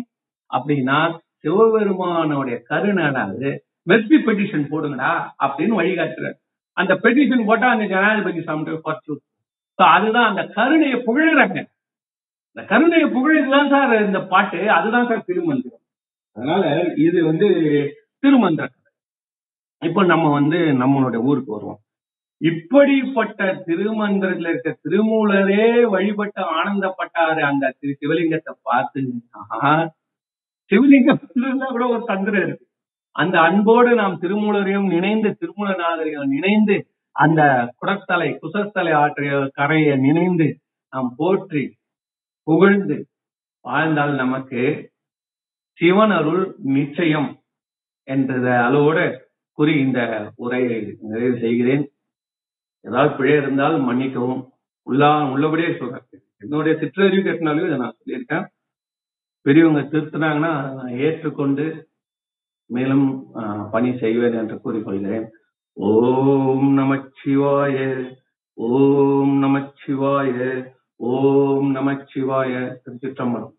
[0.50, 0.98] அப்படின்னா
[1.44, 3.50] சிவபெருமானுடைய கருணாடாது
[3.90, 5.10] மெர்சி பெட்டிஷன் போடுங்கடா
[5.44, 6.36] அப்படின்னு வழிகாட்டுறாரு.
[6.76, 9.14] அந்த பெட்டிஷன் போட்டா அந்த ஜனாதிபதி சாமிட்டு குறைச்சு
[9.78, 11.58] அதுதான் அந்த கருணையை புகழறாங்க.
[12.56, 14.70] இந்த கருணையை புகழதுதான் சார் இந்த பாட்டு.
[14.70, 15.82] அதுதான் சார் திருமந்திரம்.
[16.36, 17.48] அதனால இது வந்து
[18.18, 18.72] திருமந்திரம்.
[19.82, 21.80] இப்போ நம்ம வந்து நம்மளுடைய ஊருக்கு வருவோம்.
[22.40, 29.88] இப்படிப்பட்ட திருமந்திரத்துல இருக்க திருமூலரே வழிபட்டு ஆனந்தப்பட்டாரு அந்த திரு சிவலிங்கத்தை பார்த்துன்னா
[30.70, 32.66] சிவலிங்கத்துல கூட ஒரு தந்திரம் இருக்கு.
[33.10, 36.76] அந்த அன்போடு நாம் திருமூலரையும் நினைந்து திருமூலநாதரையும் நினைந்து
[37.12, 37.42] அந்த
[37.80, 40.58] குடத்தலை குசத்தலை ஆற்றிய கரையை நினைந்து
[40.92, 41.64] நாம் போற்றி
[42.46, 42.96] புகழ்ந்து
[43.64, 44.62] வாழ்ந்தால் நமக்கு
[45.78, 47.30] சிவன் அருள் நிச்சயம்
[48.08, 48.34] என்ற
[48.68, 48.98] அளவோட
[49.58, 50.00] கூறி இந்த
[50.36, 51.84] உரையை நிறைவு செய்கிறேன்.
[52.84, 54.42] ஏதாவது பிழை இருந்தால் மன்னிக்கவும்.
[54.86, 56.06] உள்ளா உள்ளபடியே சொல்றேன்.
[56.42, 58.46] என்னுடைய சிற்றறிவு கேட்டினாலும் இதை நான் சொல்லியிருக்கேன்.
[59.46, 61.64] பெரியவங்க திருத்தினாங்கன்னா நான் ஏற்றுக்கொண்டு
[62.70, 65.26] மேலும் ஆஹ், பணி செய்வேன் என்று கூறிக்கொள்கிறேன்.
[65.76, 67.76] ஓம் நமச்சிவாய
[68.58, 70.36] ஓம் நமச்சிவாய
[70.98, 73.54] ஓம் நமச்சிவாய திருச்சிற்றம்பலம்.